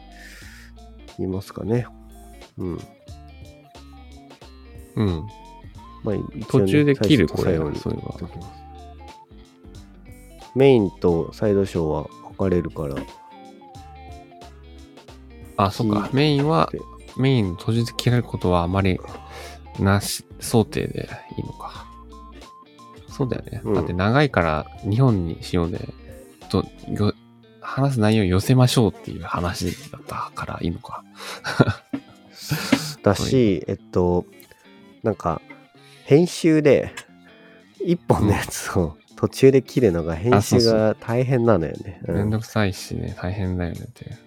[1.16, 1.87] 言いますかね。
[2.59, 2.79] うん。
[4.96, 5.27] うん。
[6.03, 6.15] まあ、
[6.49, 7.59] 途中で切る、最これ。
[7.59, 8.59] 初と最後にそういえば。
[10.55, 12.97] メインとサイドショーは分かれるから、
[15.57, 16.09] あ、そっか。
[16.13, 16.71] メインは、
[17.17, 18.99] メイン途中で切られることはあまり
[19.79, 21.87] なし、想定でいいのか。
[23.09, 23.61] そうだよね。
[23.65, 25.89] うんだって長いから2本にしようで、
[26.49, 27.13] とよ
[27.61, 31.05] 話す内容を寄せましょうっていう話だったからいいのか。
[33.03, 34.25] だし、えっと、
[35.03, 35.43] なんか、
[36.09, 36.90] 編集で、
[37.85, 42.01] 一本のやつを途中で切るのが編集が大変なのよね。
[42.09, 44.18] うんめんどくさいしね、大変だよねっていう。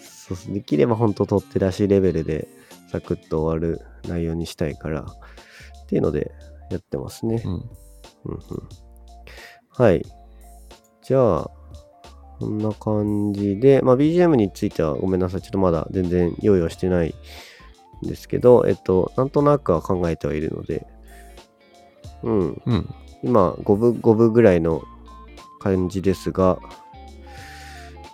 [0.00, 2.48] そうそうできれば本当取って出しレベルで
[2.90, 6.32] サクッと終わる内容にしたいから、っていうので
[6.70, 7.42] やってますね。
[7.44, 7.52] うん。
[7.52, 7.60] うん
[8.24, 8.40] うん
[9.68, 10.06] はい。
[11.02, 11.50] じゃあ、
[12.38, 15.42] こんな感じで、まあ、BGM についてはごめんなさい。
[15.42, 17.14] ちょっとまだ全然用意はしてない
[18.04, 20.86] んですけど、えっと、なんとなくは考えてはいるので、
[22.24, 22.62] うん。
[22.66, 22.94] うん。
[23.22, 24.82] 今、5分、5分ぐらいの
[25.60, 26.58] 感じですが、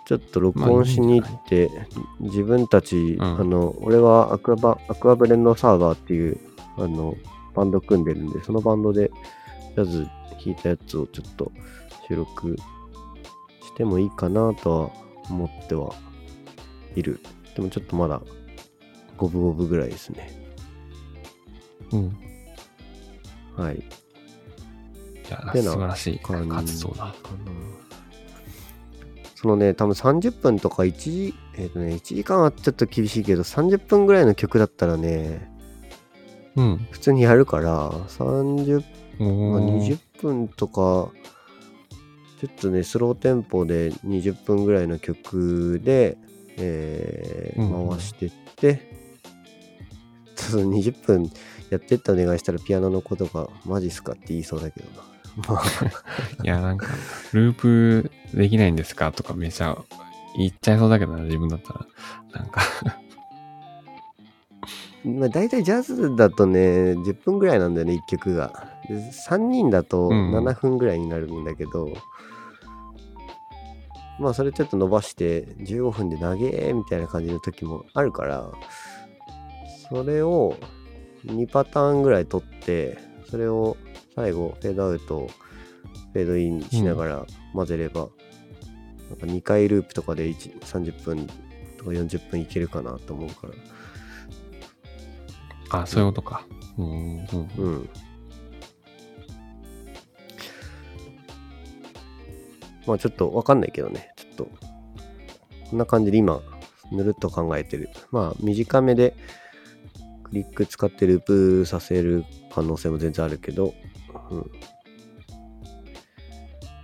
[0.05, 1.69] ちょっと録音しに行って、
[2.19, 6.37] 自分たち、うんあの、俺はアクアバ、アクアブレンドサーバーっていう、
[6.77, 7.15] あの、
[7.55, 9.11] バンド組んでるんで、そのバンドで
[9.75, 10.07] ジャズ
[10.43, 11.51] 弾いたやつをちょっと
[12.07, 12.57] 収録
[13.61, 14.89] してもいいかなとは
[15.29, 15.93] 思っては
[16.95, 17.21] いる。
[17.55, 18.21] でもちょっとまだ
[19.17, 20.29] 五分五分ぐらいですね。
[21.91, 22.17] うん。
[23.55, 23.83] はい。
[25.53, 27.15] いや、素晴らしい活動だ。
[29.35, 35.49] そのね、多分30分とか1時、えっ、とね、1時間はちょっと厳しいけど、30分ぐらいの曲だったらね、
[36.55, 36.87] うん。
[36.91, 38.83] 普通にやるから、30、
[39.19, 41.11] まあ、おー20分とか、
[42.39, 46.17] ちょっとね、スローテンポで20分ぐらいの曲で、
[46.57, 48.81] えーうん回してって、
[50.35, 51.31] その20分
[51.69, 55.03] やってってお願いしたらピアノのことがマジっすかって言いそうだけどな。
[55.47, 55.63] まあ、
[56.43, 56.87] いや、なんか、
[57.33, 59.77] ループできないんですかとかめちゃ
[60.37, 61.85] 言っちゃいそうだけどな、自分だったら。
[62.33, 62.61] なんか、
[65.03, 66.59] まあ、大体ジャズだとね、
[66.93, 68.71] 10分ぐらいなんだよね、1曲が。
[68.87, 71.89] で3人だとうん7分ぐらいになるんだけど、
[74.19, 78.51] まあそれちょっと伸ばして15分で投げみたいな感じの時もあるから、
[79.89, 80.57] それを
[81.25, 82.97] 2パターンぐらい取って、
[83.29, 83.77] それを
[84.15, 85.27] 最後フェードアウト、
[86.13, 88.09] フェードインしながら混ぜれば、
[89.09, 91.27] なんか2回ループとかで1 30分
[91.77, 93.53] とか40分いけるかなと思うから。
[95.81, 96.45] あ、そういうことか。
[96.77, 96.85] うん。
[96.85, 97.25] うん。
[97.57, 97.89] うん。
[102.85, 104.13] まあちょっとわかんないけどね。
[104.15, 104.49] ちょっと、
[105.69, 106.41] こんな感じで今、
[106.91, 107.89] ぬるっと考えてる。
[108.11, 109.15] まあ短めで
[110.23, 113.73] クリック使ってループさせる可能性も全然あるけど、
[114.31, 114.51] うん。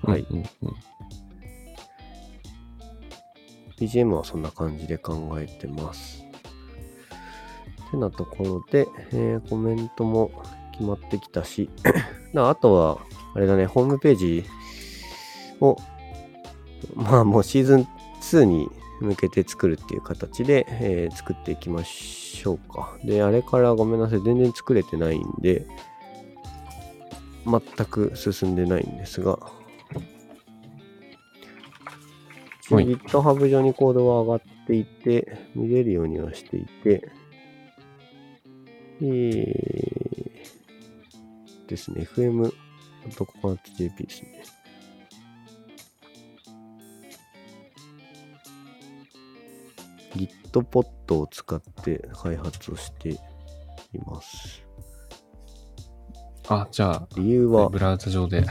[0.03, 0.75] はいうんうんうん。
[3.79, 6.23] BGM はそんな感じで考えてます。
[7.91, 10.31] てなところで、えーコメントも
[10.73, 11.69] 決まってきたし、
[12.33, 12.99] なあとは、
[13.33, 14.45] あれだね、ホームページ
[15.61, 15.77] を、
[16.95, 17.87] まあもうシーズン
[18.21, 22.97] 2に向けて作るっていう形で、えー作っていきましょうか。
[23.03, 25.65] で、あれからごめんなさい、全然作れてないんで、
[27.47, 29.39] 全く進んでないんですが、
[32.69, 37.09] はい GitHub 上にコードは上がっていて、見れるようにはしていて、
[39.01, 40.27] えー、
[41.69, 44.43] ですね、fm.coconut.jp ですね。
[50.51, 53.19] Gitpod を使って開発をしてい
[54.05, 54.66] ます。
[56.49, 57.69] あ、じゃあ、理由は？
[57.69, 58.45] ブ、ラウザ上で。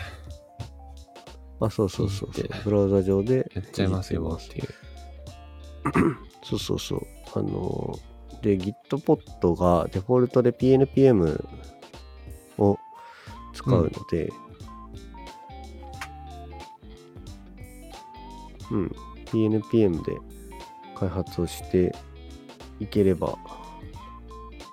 [1.60, 2.48] あ、そうそうそうそう。
[2.64, 4.68] ブラウザ上でやっちゃいますよやっていう。
[6.44, 7.00] そうそうそう。
[7.34, 11.42] あのー、で、Gitpod がデフォルトで PNPM
[12.58, 12.78] を
[13.54, 14.30] 使うので、
[18.70, 18.94] うん、
[19.26, 20.12] PNPM で
[20.96, 21.94] 開発をして
[22.78, 23.38] いければ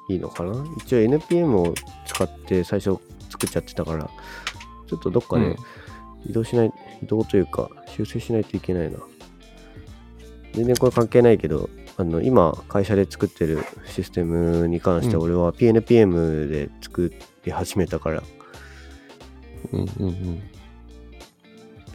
[0.09, 0.65] いいのかな。
[0.77, 1.73] 一応 NPM を
[2.05, 2.99] 使って最初
[3.33, 4.09] 作っちゃってたから、
[4.87, 5.55] ちょっとどっかでうん
[6.25, 8.99] 移動しない、移動というか修正しないといけないな。
[10.53, 17.11] 全然これ関係ないけど、あの、今会社で作ってるシステムに関して俺は PNPM で作
[17.43, 18.23] り始めたから、
[19.71, 20.41] うんうんうん。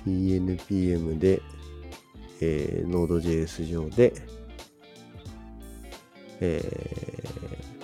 [0.06, 1.40] PNPM で、
[2.40, 4.12] えー、Node.js 上で、
[6.40, 6.60] え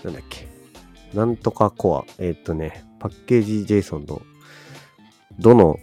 [0.02, 0.46] ー、なんだっけ、
[1.14, 4.22] なんとかコア、えーっとね、パッケージ JSON の
[5.38, 5.78] どの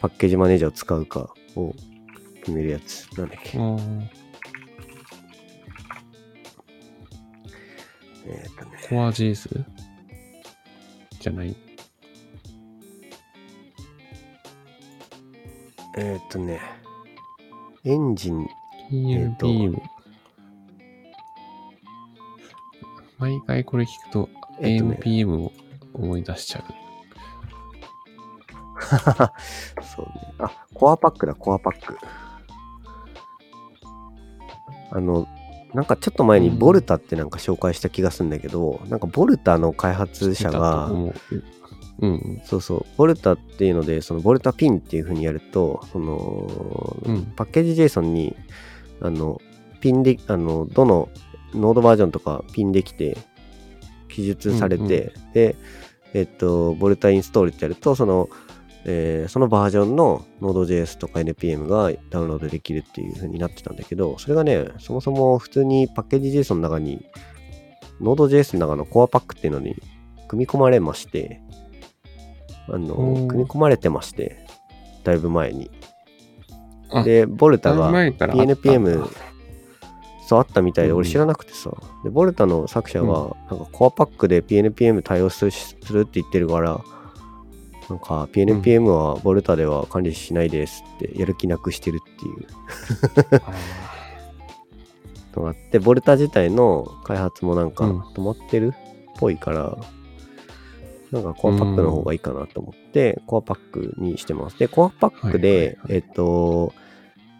[0.00, 1.74] パッケージマネージャーを使うかを
[2.40, 3.08] 決めるやつ。
[3.16, 3.58] なんだっけ。
[8.26, 9.64] えーっとね、コア JS?
[11.20, 11.56] じゃない？
[15.96, 16.60] えーっとね、
[17.84, 18.46] エンジン、
[18.92, 19.30] えっ。
[23.18, 24.28] 毎回これ聞くと、
[24.60, 25.52] えっとね ANPM を
[25.94, 26.64] 思い出しちゃう。
[29.82, 30.34] そうね。
[30.38, 31.96] あ、コアパックだ、コアパック。
[34.90, 35.26] あの、
[35.72, 40.94] なんかちょっと前にうんボルタってなんか紹介した気がするんだけど、なんかボルタの開発者だがう。
[40.94, 41.12] うん
[42.00, 42.40] うん。
[42.44, 48.36] そうそう、ボルタっていうので、そのボルタピンっていう風にやると、その、うんパッケージ JSON に、
[49.00, 49.40] あの、
[49.80, 51.08] ピンで、あの、どの
[51.54, 53.16] ノードバージョンとかピンできて、
[54.14, 55.32] 記述されて、うんうん。
[55.32, 55.56] で、
[56.14, 58.28] えっと、ボルタインストールってやると、その、
[58.86, 67.04] えーそのバージョンの Node.js とか NPM がダウンロードできるっていう風になってたんだけど、それがね、そもそも普通にパッケージ JSON の中に、
[68.00, 69.76] Node.js の中のコアパックっていうのに
[70.28, 71.40] 組み込まれまして、
[72.68, 72.94] あの
[73.26, 74.46] 組み込まれてまして、
[75.02, 75.70] だいぶ前に。
[76.90, 79.08] あで、ボルタが PNPM、
[80.26, 81.70] そうあったみたいで、うん俺知らなくてさ。
[82.02, 86.80] で、ボルタの作者が、なんかコアパックで PNPM 対応するするって言ってるから、
[87.90, 93.42] なんか PNPM はボルタでは管理しないですって、やる気なくしてるっていう。
[93.42, 93.52] あ
[95.36, 98.00] のがあって、ボルタ自体の開発もなんかうん。
[98.00, 99.76] 止まってるっぽいから、
[101.10, 104.58] なんかコアパックの方がいいかなと思って、コアパックにしてます。
[104.58, 106.72] で、コアパックで、えっと、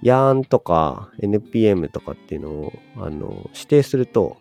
[0.04, 4.36] ヤーンとか NPM とかっていうのをあの指定すると、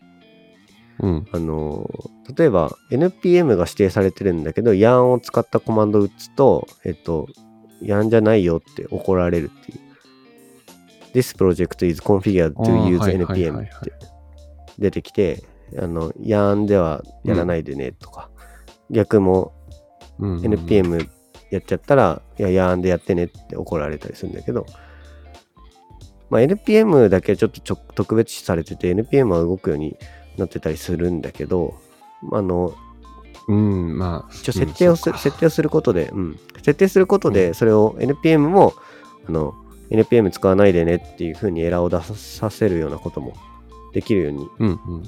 [0.99, 1.28] ーうん。
[1.32, 1.89] あの、
[2.38, 7.28] 例えば NPM が指定されてるんだけど、ヤーンを使ったコマンドを打つと、えっと、
[7.82, 9.80] ヤーンじゃないよって怒られるっていう。
[11.14, 13.93] This project is configured あ to ー use NPM はいって
[14.80, 15.43] 出てきて、
[15.78, 18.30] あの、ヤーンではやらないでねとか、
[18.89, 19.53] 逆も
[20.20, 21.09] うんうん NPM
[21.51, 24.66] やっちゃったら、いや、ヤーンでやってねって怒られたりするんだけど、
[26.34, 29.96] まあ、NPM だけちょっとちょ特別視されてて、NPM は動くように
[30.36, 31.76] なってたりするんだけど、
[32.32, 32.74] あの、
[33.48, 34.34] うん、まあ。
[34.34, 36.40] 一応設定をする、設定をすることで、うん。
[36.56, 38.74] 設定することで、それを NPM も、
[39.30, 39.54] あの、
[39.92, 43.34] NPM 使わないでねっていう風にエラーを出させるようなことも
[43.94, 45.04] できるようにうんうん。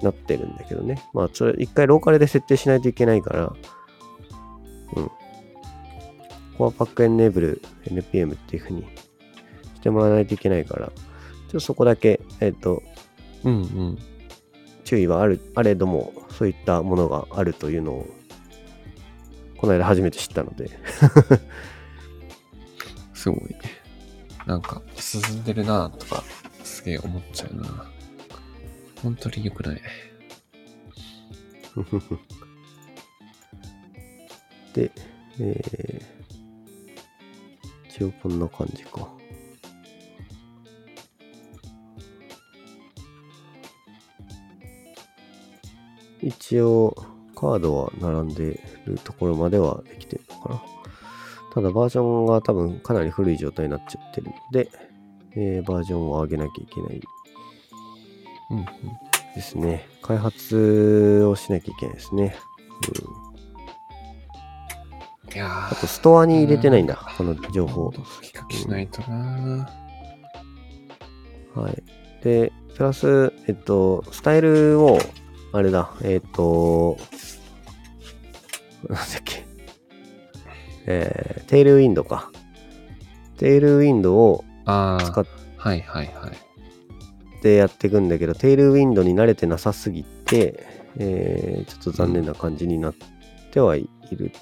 [0.00, 1.02] なってるんだけどね。
[1.12, 3.52] まあ、それ一回ローカルで設定しないといけないから、
[4.94, 5.10] うん。
[6.56, 8.86] コアパックエネーブル NPM っていう風に
[9.82, 10.94] してもらわないといけないから、ちょっ
[11.50, 12.84] とそこだけ、えっ、と、
[13.42, 13.98] うんうん。
[14.84, 18.06] 注意はある、あれども、そういったものがあるというのを、
[19.56, 20.70] この間初めて知ったので、
[23.12, 23.58] すごいね。
[24.46, 26.22] なんか、進んでるなとか、
[26.62, 27.90] すげえ思っちゃうな
[29.02, 29.82] 本当に良くない。
[34.74, 34.92] で、
[35.40, 39.21] えー、一応こんな感じか。
[46.22, 46.94] 一応、
[47.34, 50.62] カードは並んでるところまではできてるのかな。
[51.54, 54.70] ただバージョンが多分かなり古い状態になっちゃってるので、
[55.34, 57.00] えーバージョンを上げなきゃいけない
[58.50, 58.64] うんうん。
[59.34, 59.86] ですね。
[60.02, 62.36] 開発をしなきゃいけないですね。
[65.28, 67.92] うん、いやーあと、ストアに入れてないんだ、この情報。
[67.92, 69.68] 書き書きしないとな
[71.54, 71.82] はい。
[72.22, 74.98] で、プラス、えっと、スタイルを、
[75.52, 76.96] あれだ、えっと、
[78.88, 79.44] なんだっけ。
[80.86, 82.30] えー、テールウィンドか。
[83.36, 85.26] テールウィンドを使っ
[85.56, 87.42] はいはいはい。
[87.42, 92.94] てやっていくんだけど、テールウィンドに慣れてなさすぎて、えー、ちょっと残念な感じになっ
[93.52, 94.32] てはいる。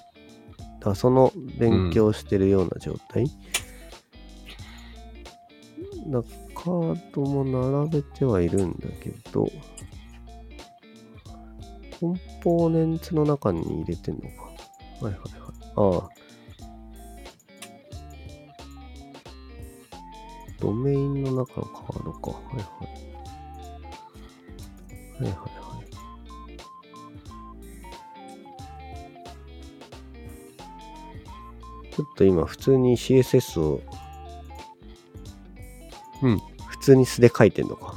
[0.81, 3.27] だその勉強してるような状態。
[6.07, 6.23] だ
[6.55, 7.45] カードも
[7.85, 9.51] 並べてはいるんだけど、
[12.01, 14.27] コンポーネンツの中に入れてんのか。
[15.03, 15.21] はいはいはい。
[15.77, 16.11] ああ。
[20.59, 22.31] ドメインの中のカードか。
[22.31, 22.63] はいは
[25.21, 25.25] い。
[25.25, 25.45] はいはいは
[31.91, 31.95] い。
[31.95, 33.83] ちょっと今普通に CSS を
[36.23, 36.39] うん。
[36.67, 37.95] 普通に素で書いてんのか。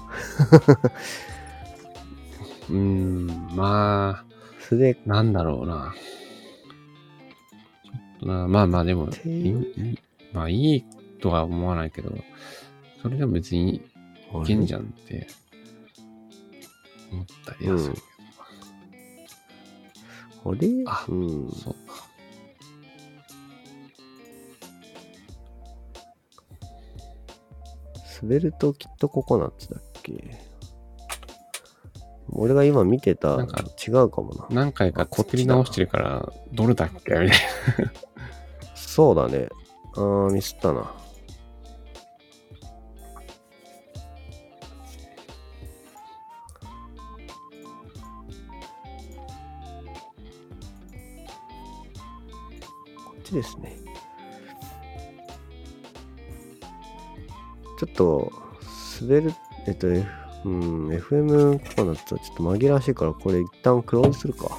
[2.74, 4.26] うーん、まあ、
[4.60, 5.94] 素でなんだろうな。
[7.84, 9.54] ちょっとな、まあまあでも、ていい
[10.34, 10.86] まあいい
[11.22, 12.12] とは思わないけど、
[13.02, 13.82] それでも別にい
[14.48, 15.28] けんじゃんって
[17.12, 18.02] 思ったりはするけ
[20.46, 20.68] あれ？
[20.88, 21.56] あうんど。。
[21.56, 21.80] そうか。
[28.08, 30.53] スベルトキットココナッツだっけ？
[32.36, 34.48] 俺が今見てたなんか違うかもな。
[34.50, 37.14] 何回かあこっちだ作り直してるから、どれだっけ？
[37.14, 37.34] みたいな。
[38.76, 39.50] そうだね。
[39.96, 40.82] あー、ミスったな。
[53.06, 53.78] こっちですね。
[57.80, 58.32] ちょっと、
[59.02, 59.34] 滑る、
[59.68, 60.08] えっと、F、
[60.46, 64.58] うん、FM ココナッツはちょっと紛らわしいから、これ一旦クローズするか。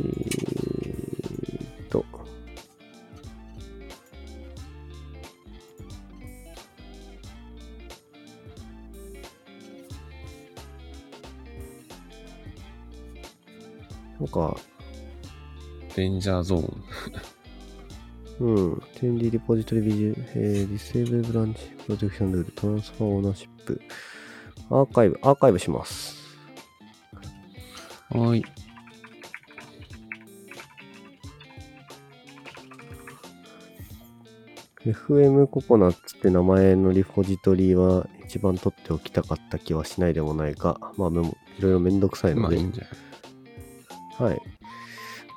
[0.00, 2.04] えーっと、
[14.20, 14.56] なんか、
[15.96, 16.82] デンジャーゾーン。
[18.40, 18.82] うん。
[18.94, 23.80] 天理リポジトリビジュ、えー、ディセーブルブランチ、プロテクションルール、トランスファーオーナーシップ、
[24.70, 26.16] アーカイブ、アーカイブします。
[28.10, 28.44] はーい。
[34.84, 42.72] FM ココナッツって名前のリポジトリは一番取っておきたかった気はしないでもないが、まあ、でもいろいろめんどくさいので、まあいい
[44.18, 44.42] はい。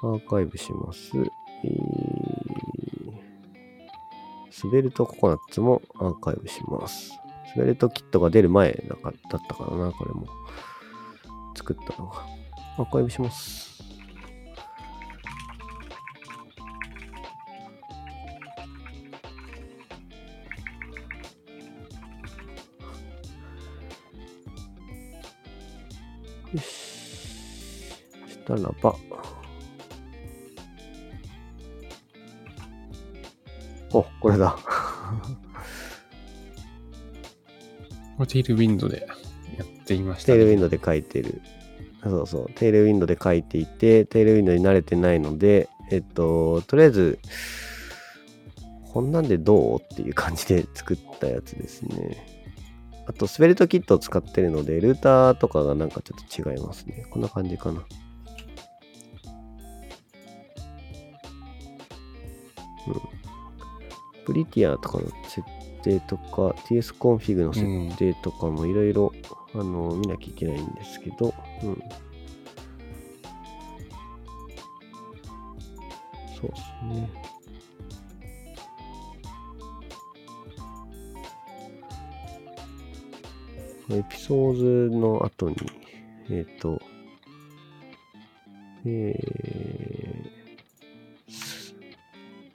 [0.03, 1.11] アーカイブします。
[1.15, 1.81] えー、
[4.51, 7.20] スベルトココナッツもアーカイブします。
[7.53, 10.27] スベルトキットが出る前だかったからな、これも。
[11.55, 12.25] 作ったのが。
[12.77, 13.83] アーカイブします。
[26.53, 26.63] よし。
[28.29, 28.95] したらば。
[33.93, 34.57] お、これだ。
[38.21, 39.07] これテイルウィンドで
[39.57, 41.41] やっていました、テールウィンドで書いてる。
[42.03, 42.51] そうそう。
[42.53, 47.17] テールウィンドで書いていて、テールウィンドに慣れてないので、えっと、とりあえず、
[48.93, 52.27] こんなんでどうっていう感じで作ったやつですね。
[53.07, 57.07] あと、スベルトキットを使ってるので、ルーターとかがなんかちょっと違いますね。
[57.09, 57.79] こんな感じかな。
[57.79, 57.85] うん。
[64.25, 65.41] Prettier とかの設
[65.81, 69.13] 定とか、TS コンフィグの設定とかもいろいろ、
[69.53, 71.83] あの、見なきゃいけないんですけど、うん。
[76.39, 77.09] そうですね。
[83.93, 85.55] エピソードの後に、
[86.29, 86.81] えっ、と、
[88.85, 91.75] えー、ス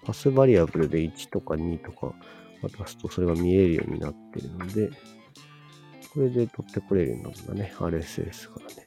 [0.05, 2.15] path variable で1とか2とか
[2.63, 4.91] 渡すとそれが見えるようになってるので、
[6.13, 7.75] これで取ってこれるようになるんだね。
[7.79, 8.87] RSS からね。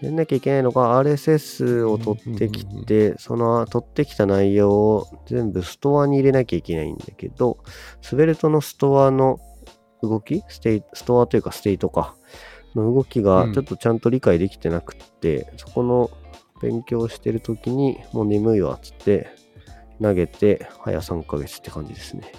[0.00, 7.58] やんなきゃいけないのが RSS を取ってきうんうんて、その取ってきた内容を全部ストアに入れなきゃいけないんだけど、
[8.02, 9.38] Svelte のストアの
[10.02, 12.16] 動きステイストアというか state か
[12.74, 16.10] の動きがうんちょっとちゃんと理解できてなくって、そこの
[16.60, 19.30] 勉強してる時にもう眠いわっつって
[20.02, 22.32] 投げて早3ヶ月って感じですね。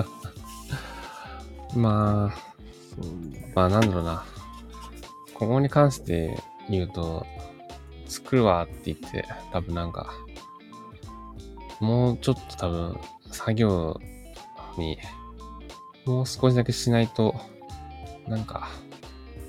[1.76, 2.38] まあ、
[3.54, 4.24] まあなんだろうな。
[5.34, 6.36] ここに関して
[6.68, 7.26] 言うと、
[8.06, 10.12] 作るわって言って、多分なんか、
[11.80, 13.00] もうちょっと多分、
[13.30, 14.00] 作業
[14.76, 14.98] に、
[16.04, 17.34] もう少しだけしないと、
[18.26, 18.68] なんか、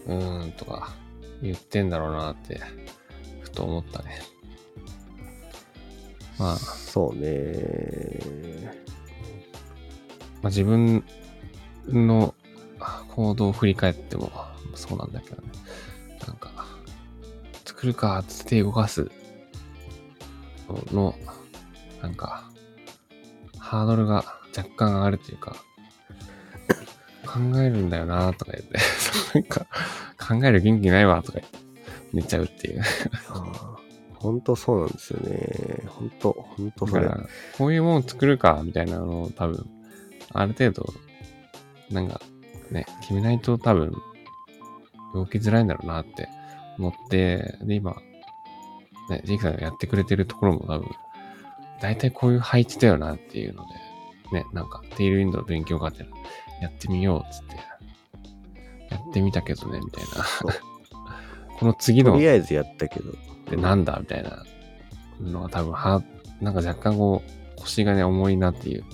[0.06, 0.94] うーんとか
[1.42, 2.62] 言ってんだろうなって、
[3.42, 4.22] ふと思ったね。
[6.42, 8.74] まあ、そうね。
[10.42, 11.04] まあ、自分
[11.88, 12.34] の
[13.10, 14.32] 行動を振り返っても
[14.74, 15.50] そうなんだけどね。
[16.26, 16.66] なんか、
[17.64, 19.12] 作るかつって動かす
[20.68, 21.16] のの、
[22.02, 22.50] なんか、
[23.60, 25.56] ハードルが若干上がるというか、
[27.28, 28.80] 考えるんだよなとか言って、
[29.36, 29.68] なんか、
[30.18, 31.60] 考える元気ないわとか言って、
[32.14, 32.82] 寝ちゃうっていう。
[34.22, 35.84] 本当そうなんですよね。
[35.88, 37.04] 本当本当それ。
[37.04, 39.68] だから、こういうもの作るか、みたいなのを多分、
[40.32, 40.94] ある程度、
[41.90, 42.22] なんか、
[42.70, 43.92] ね、決めないと多分、
[45.16, 46.30] 動きづらいんだろうなって
[46.78, 47.96] 思って、で、今、
[49.10, 50.88] ね、ジェイクさんがやってくれてるところも多分、
[51.82, 53.64] 大体こういう配置だよなっていうの
[54.32, 56.06] で、ね、なんか、テイルウィンドウの勉強があって、
[56.62, 57.56] やってみようっつって、
[58.94, 60.56] やってみたけどね、みたいな。
[61.58, 63.31] この次のとりあえずやったけど。
[63.52, 64.46] で、なんだみたいな
[65.20, 66.02] のが多分、は、
[66.40, 68.88] なんか若干こう、腰がね、重いなっていうと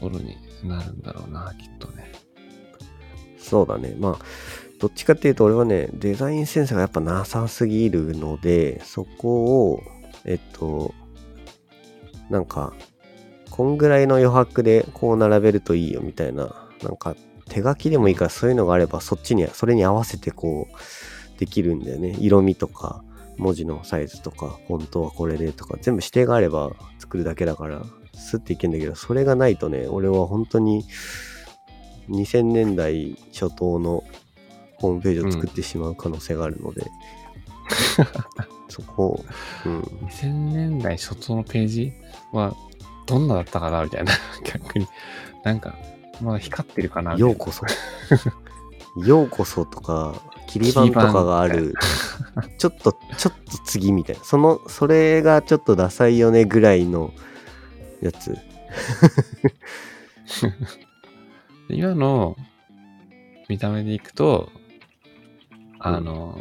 [0.00, 2.12] ころになるんだろうな、きっとね。
[3.38, 3.96] そうだね。
[3.98, 4.18] まあ、
[4.78, 9.82] どっちかっていうと俺はね、デザインセンスがやっぱなさすぎるので、そこを、
[10.26, 10.94] えっと、
[12.28, 12.74] なんか、
[13.50, 17.16] こんぐらいの余白でこう並べるといいよみたいな、なんか
[17.48, 22.16] 手書きでもいいからそういうのがあればそっちに、それに合わせてこう、できるんだよね。
[22.20, 23.02] 色味とか、
[23.40, 27.82] 文字のサイズとか、本当はこれでとか、全部指定があれば作るだけだから、
[28.14, 30.84] スッていけんだけど、それがないとね、俺は本当に
[32.10, 34.04] 2000年代初頭の
[34.76, 36.86] ホームページを作ってしまう可能性があるので、
[38.68, 39.24] そこを、
[39.64, 41.92] うん、2000年代初頭のページ
[42.32, 42.54] は、
[43.06, 44.12] どんなだったかなみたいな。
[44.44, 44.86] 逆に。
[45.44, 45.74] なんか、
[46.20, 47.64] まだ光ってるかなようこそ。
[49.04, 50.14] ようこそとか、
[50.50, 51.74] 切り板とかがある、
[52.58, 54.24] ちょっと、ちょっと次みたいな。
[54.24, 57.12] その、それがちょっとダサいよねぐらいの
[58.02, 58.36] やつ。
[61.70, 62.36] 今の
[63.48, 64.50] 見た目でいくと、
[65.78, 66.36] あの、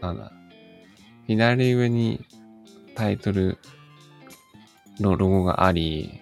[0.00, 0.32] なんだ、
[1.26, 2.24] 左上に
[2.94, 3.58] タイトル
[4.98, 6.19] のロゴがあり、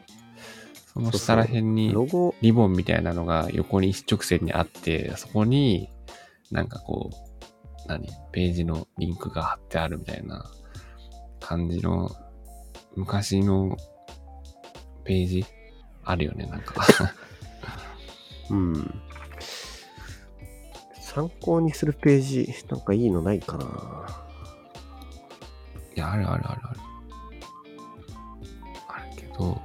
[0.98, 1.94] その下ら辺に
[2.42, 5.88] リボンみたいなのが横に一直線にあって、そこに
[6.50, 7.16] なんかこう、
[7.88, 8.08] 何？
[8.32, 10.50] ページのリンクが貼ってあるみたいな
[11.40, 12.10] 感じの
[12.96, 13.76] 昔の
[15.04, 15.46] ページ？
[16.04, 16.84] あるよね、なんか。
[18.50, 19.00] うん。
[21.00, 24.24] 参考にするページ、なんかいいのないかな。
[25.94, 26.80] いや、あるあるあるある。
[28.88, 29.60] あるけど、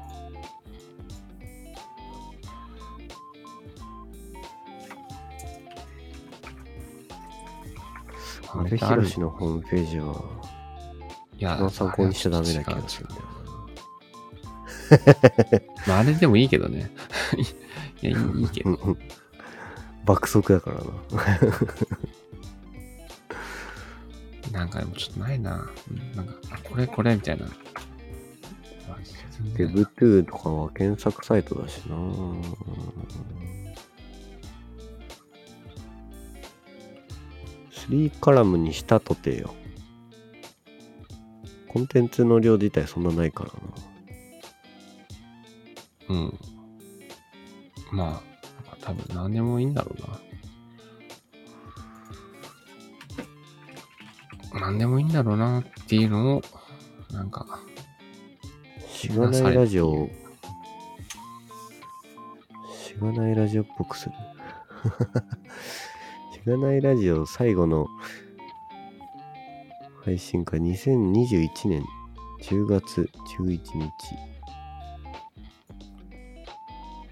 [8.53, 10.15] 阿部寛のホームページは、
[11.37, 13.21] いやの参考にしちゃダメな気がするんだよ
[15.87, 16.91] まあ、あれでもいいけどね。
[18.01, 18.77] いや、いいけど。
[20.05, 20.83] 爆速だからな。
[24.59, 25.69] なんかでもちょっとないな。
[25.89, 27.47] うんなんか、あ、これこれみたいな。
[29.57, 31.95] デブトゥーとかは検索サイトだしな
[37.89, 39.53] 3カラムにしたとてよ。
[41.67, 43.59] コンテンツの量自体そんなないからな。
[46.09, 46.39] うん。
[47.91, 48.21] ま
[48.71, 50.19] あ、多分何でもいいんだろうな。
[54.61, 56.41] 何でもいいんだろうなっていうのを、
[57.11, 57.59] なんか、
[58.87, 60.09] しがないラジオ、
[62.71, 64.15] しがないラジオっぽくする。
[66.43, 67.87] しがないラジオ最後の
[70.03, 71.85] 配信か2021年
[72.41, 73.63] 10月11日。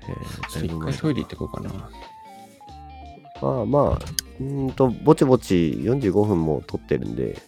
[0.10, 1.70] えー一回トイレ行ってこうかな。
[3.42, 3.84] まあまあ、
[4.42, 7.42] うーんと、ぼちぼち45分も撮ってるんで、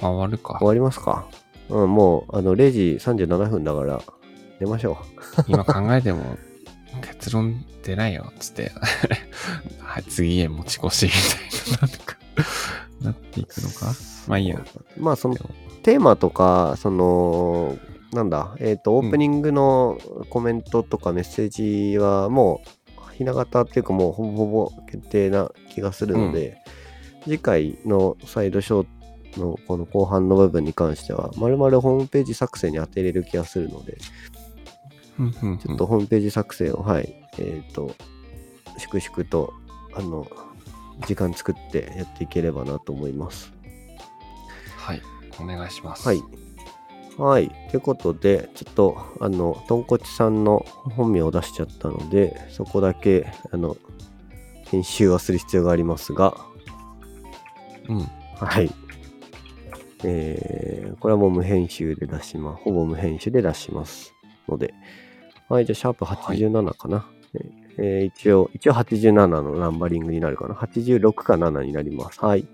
[0.00, 0.66] あ、終わるか終。
[0.68, 1.26] わりますか。
[1.70, 4.00] うん、もう、あの、0時37分だから、
[4.60, 4.96] 寝ましょ
[5.48, 6.36] 今考えても、
[7.00, 8.72] 結論出ないよ、つって。
[9.80, 12.16] はい、次へ持ち越しみたいな、なんか、
[13.02, 13.94] なっていくのか。
[14.26, 14.58] まあいいや。
[14.58, 15.02] う。
[15.02, 15.36] まあ、その、
[15.82, 17.76] テーマとか、その、
[18.12, 19.98] なんだ、えっ、と、オープニングの
[20.30, 21.48] コメントとかメッセー
[21.92, 22.82] ジはもう、
[23.14, 26.58] ひな形っていうかもうほぼほぼ決定な気がするので、
[27.24, 33.98] 次回のサイドショーのこの後半の部分に関しては、まるまるホームページ作成に当てれる気がするので、
[35.18, 37.94] うんうんうんちょっとホームページ作成を、はい、えっ、と、
[38.78, 39.52] 粛々と、
[39.94, 40.26] あの、
[41.06, 43.52] 時間作ってやっていければなと思います。
[44.76, 45.02] はい、
[45.40, 46.06] お願いします。
[46.06, 46.22] はい。
[47.18, 47.48] はい。
[47.70, 50.64] ということで、ちょっと、あの、とんこちさんの
[50.96, 53.76] 本名を出しちゃったので、そこだけ、あの、
[54.66, 56.34] 編集はする必要がありますが、
[57.88, 58.08] うん。
[58.36, 58.70] はい。
[60.04, 62.62] えー、これはもう無編集で出します。
[62.64, 64.14] ほぼ無編集で出します。
[64.48, 64.74] ので、
[65.48, 67.06] はい、じゃあ、シャープ87かな。
[67.78, 70.54] えー一応、一応87のナンバリングになるかな。
[70.54, 72.24] 86か7になります。
[72.24, 72.46] はい。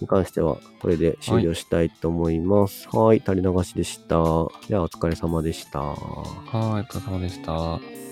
[0.00, 2.88] に関しては、これで終了したいと思います。
[2.90, 4.16] はい、垂れ流しでした。
[4.68, 5.80] では、お疲れ様でした。
[5.80, 6.00] はい、
[6.52, 8.03] お疲れ様でした。